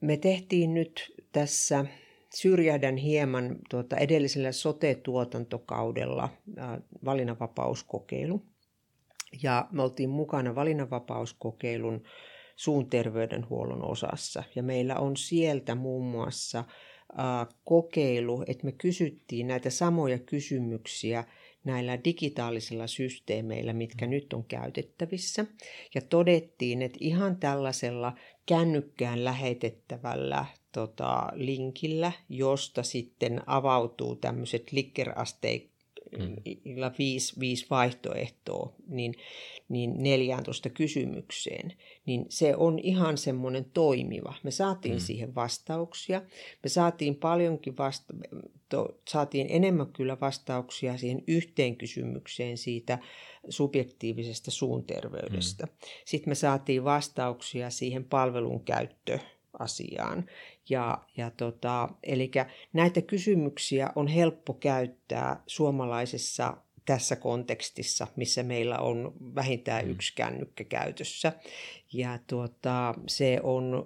me 0.00 0.16
tehtiin 0.16 0.74
nyt 0.74 1.14
tässä, 1.32 1.84
syrjähdän 2.34 2.96
hieman 2.96 3.56
tuota, 3.70 3.96
edellisellä 3.96 4.52
sote-tuotantokaudella 4.52 6.28
äh, 6.58 6.68
valinnanvapauskokeilu. 7.04 8.42
Ja 9.42 9.68
me 9.72 9.82
oltiin 9.82 10.10
mukana 10.10 10.54
valinnanvapauskokeilun 10.54 12.02
suun 12.56 12.90
terveydenhuollon 12.90 13.84
osassa. 13.84 14.42
Ja 14.54 14.62
meillä 14.62 14.96
on 14.96 15.16
sieltä 15.16 15.74
muun 15.74 16.04
muassa 16.04 16.64
kokeilu, 17.64 18.44
että 18.46 18.64
me 18.64 18.72
kysyttiin 18.72 19.46
näitä 19.46 19.70
samoja 19.70 20.18
kysymyksiä 20.18 21.24
näillä 21.64 22.04
digitaalisilla 22.04 22.86
systeemeillä, 22.86 23.72
mitkä 23.72 24.06
nyt 24.06 24.32
on 24.32 24.44
käytettävissä. 24.44 25.46
Ja 25.94 26.00
todettiin, 26.00 26.82
että 26.82 26.98
ihan 27.00 27.36
tällaisella 27.36 28.12
kännykkään 28.46 29.24
lähetettävällä 29.24 30.46
tota, 30.74 31.28
linkillä, 31.34 32.12
josta 32.28 32.82
sitten 32.82 33.42
avautuu 33.46 34.16
tämmöiset 34.16 34.72
likkerasteik 34.72 35.74
mm. 36.18 36.36
viisi, 36.98 37.40
viisi 37.40 37.66
vaihtoehtoa, 37.70 38.72
niin, 38.86 39.14
niin 39.68 40.02
14 40.02 40.70
kysymykseen, 40.70 41.72
niin 42.06 42.26
se 42.28 42.56
on 42.56 42.78
ihan 42.78 43.18
semmoinen 43.18 43.64
toimiva. 43.64 44.34
Me 44.42 44.50
saatiin 44.50 44.94
mm. 44.94 45.00
siihen 45.00 45.34
vastauksia. 45.34 46.22
Me 46.62 46.68
saatiin 46.68 47.16
paljonkin 47.16 47.76
vasta- 47.76 48.14
to, 48.68 49.00
saatiin 49.08 49.46
enemmän 49.50 49.92
kyllä 49.92 50.16
vastauksia 50.20 50.98
siihen 50.98 51.22
yhteen 51.26 51.76
kysymykseen 51.76 52.58
siitä 52.58 52.98
subjektiivisesta 53.48 54.50
suunterveydestä. 54.50 55.66
Mm. 55.66 55.72
Sitten 56.04 56.30
me 56.30 56.34
saatiin 56.34 56.84
vastauksia 56.84 57.70
siihen 57.70 58.04
palvelun 58.04 58.64
käyttöön 58.64 59.20
asiaan. 59.58 60.26
Ja, 60.68 60.98
ja 61.16 61.30
tota, 61.30 61.88
eli 62.02 62.30
näitä 62.72 63.02
kysymyksiä 63.02 63.90
on 63.96 64.08
helppo 64.08 64.54
käyttää 64.54 65.42
suomalaisessa 65.46 66.56
tässä 66.84 67.16
kontekstissa, 67.16 68.06
missä 68.16 68.42
meillä 68.42 68.78
on 68.78 69.12
vähintään 69.34 69.84
mm. 69.84 69.90
yksi 69.90 70.12
kännykkä 70.14 70.64
käytössä. 70.64 71.32
Ja 71.92 72.18
tuota, 72.26 72.94
se 73.06 73.40
on 73.42 73.84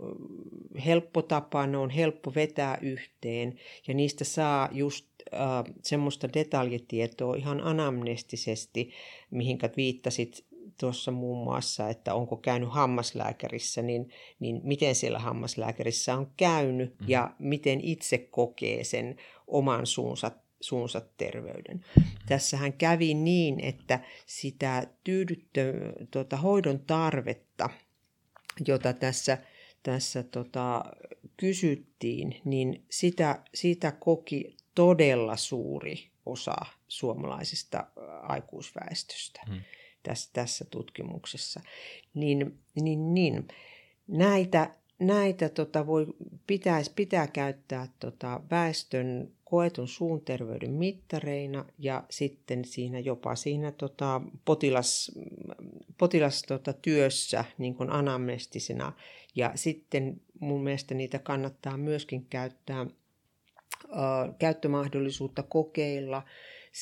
helppo 0.86 1.22
tapa, 1.22 1.66
ne 1.66 1.78
on 1.78 1.90
helppo 1.90 2.34
vetää 2.34 2.78
yhteen 2.82 3.58
ja 3.88 3.94
niistä 3.94 4.24
saa 4.24 4.68
just 4.72 5.06
äh, 5.34 5.74
semmoista 5.82 6.28
detaljitietoa 6.34 7.36
ihan 7.36 7.60
anamnestisesti, 7.64 8.92
mihinkä 9.30 9.70
viittasit 9.76 10.44
tuossa 10.80 11.10
muun 11.10 11.44
muassa, 11.44 11.88
että 11.88 12.14
onko 12.14 12.36
käynyt 12.36 12.72
hammaslääkärissä, 12.72 13.82
niin, 13.82 14.10
niin 14.40 14.60
miten 14.64 14.94
siellä 14.94 15.18
hammaslääkärissä 15.18 16.16
on 16.16 16.30
käynyt 16.36 17.00
mm. 17.00 17.08
ja 17.08 17.34
miten 17.38 17.80
itse 17.80 18.18
kokee 18.18 18.84
sen 18.84 19.16
oman 19.46 19.86
suunsa 19.86 20.30
suunsa 20.60 21.00
terveyden. 21.16 21.84
Tässähän 22.26 22.72
kävi 22.72 23.14
niin, 23.14 23.60
että 23.60 24.00
sitä 24.26 24.86
tyydyttö, 25.04 25.92
tuota, 26.10 26.36
hoidon 26.36 26.78
tarvetta, 26.78 27.70
jota 28.66 28.92
tässä, 28.92 29.38
tässä 29.82 30.22
tota, 30.22 30.84
kysyttiin, 31.36 32.40
niin 32.44 32.84
sitä, 32.90 33.42
sitä 33.54 33.92
koki 33.92 34.56
todella 34.74 35.36
suuri 35.36 36.10
osa 36.26 36.56
suomalaisesta 36.88 37.86
aikuisväestöstä 38.22 39.40
hmm. 39.46 39.60
Tässä, 40.02 40.30
tässä 40.32 40.64
tutkimuksessa. 40.70 41.60
Niin, 42.14 42.58
niin, 42.82 43.14
niin 43.14 43.48
näitä, 44.06 44.70
näitä 44.98 45.48
tota 45.48 45.86
voi, 45.86 46.06
pitäisi, 46.46 46.92
pitää 46.96 47.26
käyttää 47.26 47.88
tota 48.00 48.40
väestön 48.50 49.32
koetun 49.44 49.88
suun 49.88 50.20
terveyden 50.20 50.72
mittareina 50.72 51.64
ja 51.78 52.04
sitten 52.10 52.64
siinä 52.64 52.98
jopa 52.98 53.34
siinä 53.34 53.72
tota, 53.72 54.20
potilas, 54.44 55.12
potilas 55.98 56.42
tota, 56.42 56.72
työssä 56.72 57.44
niin 57.58 57.74
kuin 57.74 57.90
anamnestisena. 57.90 58.92
Ja 59.34 59.52
sitten 59.54 60.20
mun 60.40 60.62
mielestä 60.64 60.94
niitä 60.94 61.18
kannattaa 61.18 61.76
myöskin 61.76 62.26
käyttää, 62.30 62.80
äh, 62.80 64.34
käyttömahdollisuutta 64.38 65.42
kokeilla 65.42 66.22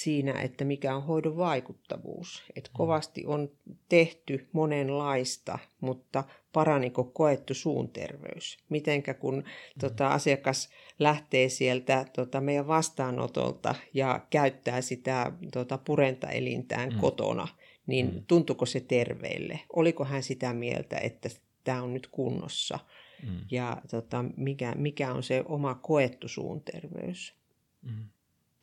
siinä, 0.02 0.40
että 0.40 0.64
mikä 0.64 0.96
on 0.96 1.02
hoidon 1.02 1.36
vaikuttavuus. 1.36 2.44
Et 2.56 2.68
mm. 2.68 2.76
kovasti 2.76 3.26
on 3.26 3.50
tehty 3.88 4.48
monenlaista, 4.52 5.58
mutta 5.80 6.24
paraniko 6.52 7.04
koettu 7.04 7.54
suun 7.54 7.88
terveys? 7.88 8.58
Mitenkä 8.68 9.14
kun 9.14 9.34
mm. 9.34 9.44
tota, 9.80 10.08
asiakas 10.08 10.68
lähtee 10.98 11.48
sieltä 11.48 12.06
tota, 12.12 12.40
meidän 12.40 12.66
vastaanotolta 12.66 13.74
ja 13.94 14.26
käyttää 14.30 14.80
sitä 14.80 15.32
tota, 15.52 15.78
purentaelintään 15.78 16.92
mm. 16.92 16.98
kotona, 16.98 17.48
niin 17.86 18.14
mm. 18.14 18.24
tuntuko 18.26 18.66
se 18.66 18.80
terveelle? 18.80 19.60
Oliko 19.72 20.04
hän 20.04 20.22
sitä 20.22 20.52
mieltä, 20.52 20.96
että 20.96 21.28
tämä 21.64 21.82
on 21.82 21.94
nyt 21.94 22.06
kunnossa? 22.06 22.78
Mm. 23.22 23.40
Ja 23.50 23.82
tota, 23.90 24.24
mikä, 24.36 24.72
mikä 24.74 25.12
on 25.12 25.22
se 25.22 25.44
oma 25.48 25.74
koettu 25.74 26.28
suun 26.28 26.62
terveys? 26.62 27.34
Mm. 27.82 28.08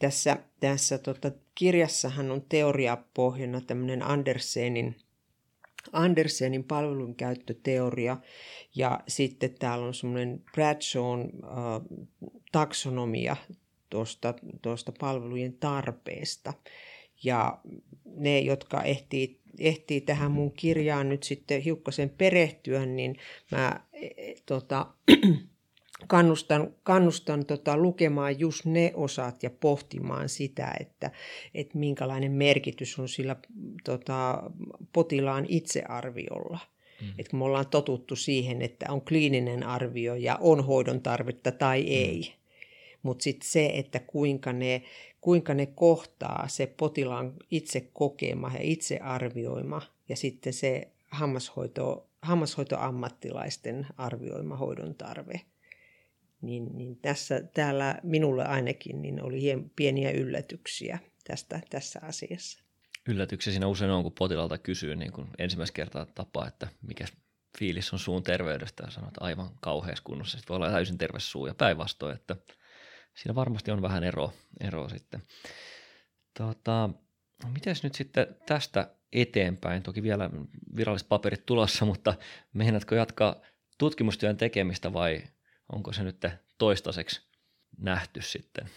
Tässä, 0.04 0.38
tässä 0.60 0.98
tota, 0.98 1.32
kirjassahan 1.56 2.32
on 2.32 2.46
teoriapohjana 2.50 3.62
tämmöinen 3.62 4.04
Andersenin, 4.04 4.96
Andersenin 5.94 6.64
palvelunkäyttöteoria 6.64 8.18
ja 8.76 9.00
sitten 9.08 9.54
täällä 9.60 9.86
on 9.86 9.94
semmoinen 9.94 10.44
Bradshawn 10.54 11.22
äh, 11.22 12.04
taksonomia 12.52 13.36
tuosta, 13.90 14.34
tuosta 14.62 14.92
palvelujen 15.00 15.54
tarpeesta. 15.54 16.54
Ja 17.24 17.62
ne, 18.06 18.40
jotka 18.40 18.84
ehtii, 18.84 19.40
ehtii 19.60 20.02
tähän 20.02 20.32
mun 20.32 20.52
kirjaan 20.52 21.10
nyt 21.10 21.24
sitten 21.24 21.62
hiukkasen 21.62 22.10
perehtyä, 22.10 22.86
niin 22.86 23.18
mä 23.52 23.80
e, 23.94 24.06
e 24.06 24.36
tota, 24.46 24.88
kannustan, 26.08 26.74
kannustan 26.84 27.46
tota, 27.46 27.78
lukemaan 27.78 28.40
just 28.40 28.66
ne 28.66 28.92
osat 28.96 29.44
ja 29.44 29.50
pohtimaan 29.50 30.30
sitä, 30.30 30.74
että, 30.80 31.12
että 31.54 31.78
minkälainen 31.78 32.32
merkitys 32.32 33.00
on 33.00 33.10
sillä 33.10 33.36
tota, 33.84 34.44
potilaan 34.94 35.46
itsearviolla. 35.50 36.60
Mm. 37.02 37.10
Että 37.18 37.30
kun 37.30 37.40
me 37.40 37.46
ollaan 37.46 37.68
totuttu 37.68 38.16
siihen, 38.16 38.62
että 38.62 38.86
on 38.90 39.02
kliininen 39.02 39.64
arvio 39.64 40.16
ja 40.16 40.38
on 40.42 40.66
hoidon 40.66 41.02
tarvetta 41.02 41.52
tai 41.52 41.82
mm. 41.82 41.88
ei. 41.88 42.34
Mutta 43.04 43.24
sitten 43.24 43.50
se, 43.50 43.72
että 43.74 44.00
kuinka 44.00 44.54
ne, 44.54 44.84
kuinka 45.22 45.54
ne 45.54 45.66
kohtaa 45.66 46.48
se 46.48 46.68
potilaan 46.78 47.34
itse 47.52 47.90
kokema 47.94 48.52
ja 48.54 48.60
itse 48.62 48.98
arvioima 48.98 49.82
ja 50.10 50.16
sitten 50.16 50.54
se 50.54 50.88
hammashoito, 51.12 52.08
hammashoitoammattilaisten 52.22 53.88
arvioima 53.98 54.58
hoidon 54.58 54.96
tarve– 54.96 55.42
niin, 56.44 56.78
niin 56.78 56.96
tässä, 56.96 57.44
täällä 57.54 58.00
minulle 58.04 58.46
ainakin 58.46 59.02
niin 59.02 59.24
oli 59.24 59.42
hien, 59.42 59.72
pieniä 59.76 60.12
yllätyksiä 60.12 61.00
tästä, 61.24 61.62
tässä 61.70 62.00
asiassa. 62.04 62.64
Yllätyksiä 63.08 63.54
siinä 63.54 63.68
usein 63.68 63.92
on, 63.92 64.04
kun 64.04 64.12
potilaalta 64.12 64.58
kysyy 64.58 64.96
niin 64.96 65.12
kun 65.12 65.28
ensimmäistä 65.38 65.76
kertaa 65.76 66.06
tapaa, 66.06 66.48
että 66.48 66.68
mikä 66.82 67.06
fiilis 67.60 67.94
on 67.94 68.00
suun 68.00 68.24
terveydestä 68.24 68.84
ja 68.84 68.92
sanoo, 68.92 69.08
että 69.08 69.24
aivan 69.24 69.50
kauheassa 69.62 70.04
kunnossa. 70.04 70.38
Sitten 70.38 70.50
voi 70.50 70.56
olla 70.56 70.72
täysin 70.72 70.98
terve 70.98 71.20
suu 71.20 71.48
ja 71.48 71.54
päinvastoin, 71.54 72.16
että 72.16 72.36
siinä 73.16 73.36
varmasti 73.36 73.72
on 73.72 73.82
vähän 73.82 74.04
ero, 74.04 74.34
ero 74.62 74.90
sitten. 74.90 75.22
Tota, 76.38 76.90
Miten 77.52 77.76
nyt 77.84 77.96
sitten 77.96 78.28
tästä 78.46 78.96
eteenpäin? 79.14 79.84
Toki 79.84 80.04
vielä 80.04 80.30
viralliset 80.76 81.10
paperit 81.10 81.46
tulossa, 81.46 81.86
mutta 81.86 82.14
meinaatko 82.54 82.96
jatkaa 82.96 83.42
tutkimustyön 83.78 84.38
tekemistä 84.38 84.94
vai 84.94 85.24
onko 85.74 85.94
se 85.94 86.04
nyt 86.04 86.26
toistaiseksi 86.58 87.22
nähty 87.78 88.22
sitten? 88.22 88.70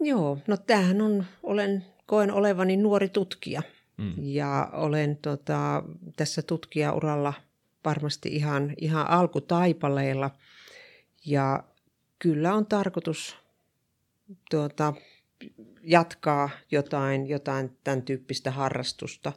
Joo, 0.00 0.38
no 0.46 0.56
tämähän 0.56 1.00
on, 1.00 1.24
olen, 1.42 1.84
koen 2.06 2.32
olevani 2.32 2.76
nuori 2.76 3.08
tutkija 3.08 3.62
mm. 3.96 4.14
ja 4.18 4.70
olen 4.72 5.16
tota, 5.16 5.82
tässä 6.16 6.42
tutkijauralla 6.42 7.32
varmasti 7.84 8.28
ihan, 8.28 8.74
ihan 8.76 9.10
alkutaipaleilla 9.10 10.30
ja 11.26 11.64
kyllä 12.18 12.54
on 12.54 12.66
tarkoitus 12.66 13.36
tuota, 14.50 14.94
jatkaa 15.82 16.50
jotain, 16.70 17.28
jotain 17.28 17.78
tämän 17.84 18.02
tyyppistä 18.02 18.50
harrastusta. 18.50 19.32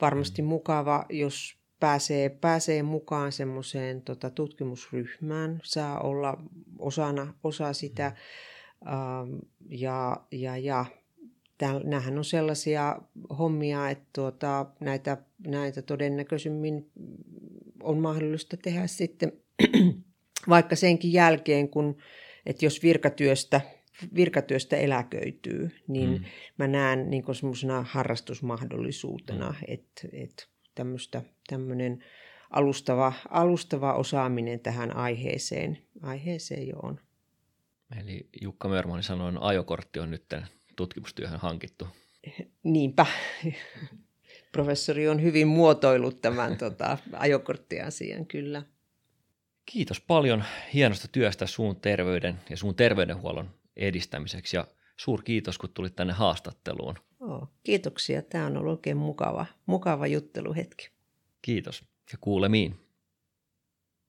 Varmasti 0.00 0.42
mm. 0.42 0.48
mukava, 0.48 1.06
jos 1.10 1.56
pääsee, 1.84 2.28
pääsee 2.28 2.82
mukaan 2.82 3.32
semmoiseen 3.32 4.02
tota, 4.02 4.30
tutkimusryhmään, 4.30 5.60
saa 5.64 6.00
olla 6.00 6.42
osana, 6.78 7.34
osa 7.42 7.72
sitä 7.72 8.06
ähm, 8.86 9.38
ja, 9.68 10.16
ja, 10.32 10.56
ja 10.56 10.84
Nämähän 11.84 12.18
on 12.18 12.24
sellaisia 12.24 12.96
hommia, 13.38 13.90
että 13.90 14.04
tuota, 14.12 14.66
näitä, 14.80 15.16
näitä 15.46 15.82
todennäköisemmin 15.82 16.90
on 17.82 17.98
mahdollista 17.98 18.56
tehdä 18.56 18.86
sitten 18.86 19.32
vaikka 20.54 20.76
senkin 20.76 21.12
jälkeen, 21.12 21.68
kun, 21.68 21.96
että 22.46 22.64
jos 22.64 22.82
virkatyöstä, 22.82 23.60
virkatyöstä 24.14 24.76
eläköityy, 24.76 25.70
niin 25.88 26.10
mm. 26.10 26.24
mä 26.58 26.66
näen 26.66 27.10
niin 27.10 27.34
semmoisena 27.34 27.84
harrastusmahdollisuutena, 27.88 29.48
mm. 29.50 29.56
että, 29.68 30.08
että 30.12 30.44
tämmöistä, 30.74 31.22
tämmöinen 31.46 32.04
alustava, 32.50 33.12
alustava 33.30 33.92
osaaminen 33.92 34.60
tähän 34.60 34.96
aiheeseen, 34.96 35.78
aiheeseen 36.02 36.68
jo 36.68 36.76
on. 36.82 37.00
Eli 38.00 38.28
Jukka 38.42 38.68
Mörmani 38.68 39.02
sanoi, 39.02 39.28
että 39.28 39.46
ajokortti 39.46 40.00
on 40.00 40.10
nyt 40.10 40.24
tutkimustyöhön 40.76 41.40
hankittu. 41.40 41.86
Niinpä. 42.62 43.06
Professori 44.52 45.08
on 45.08 45.22
hyvin 45.22 45.48
muotoillut 45.48 46.20
tämän 46.20 46.56
tota, 46.56 46.98
ajokorttiasian, 47.12 48.26
kyllä. 48.26 48.62
Kiitos 49.66 50.00
paljon 50.00 50.44
hienosta 50.74 51.08
työstä 51.08 51.46
suun 51.46 51.76
terveyden 51.76 52.40
ja 52.50 52.56
suun 52.56 52.74
terveydenhuollon 52.74 53.50
edistämiseksi 53.76 54.56
ja 54.56 54.66
suur 54.96 55.22
kiitos, 55.22 55.58
kun 55.58 55.70
tulit 55.74 55.96
tänne 55.96 56.12
haastatteluun. 56.12 56.94
Oh, 57.20 57.48
kiitoksia. 57.62 58.22
Tämä 58.22 58.46
on 58.46 58.56
ollut 58.56 58.72
oikein 58.72 58.96
mukava, 58.96 59.46
mukava 59.66 60.06
jutteluhetki. 60.06 60.93
Kiitos 61.44 61.84
ja 62.12 62.18
kuulemiin. 62.20 62.76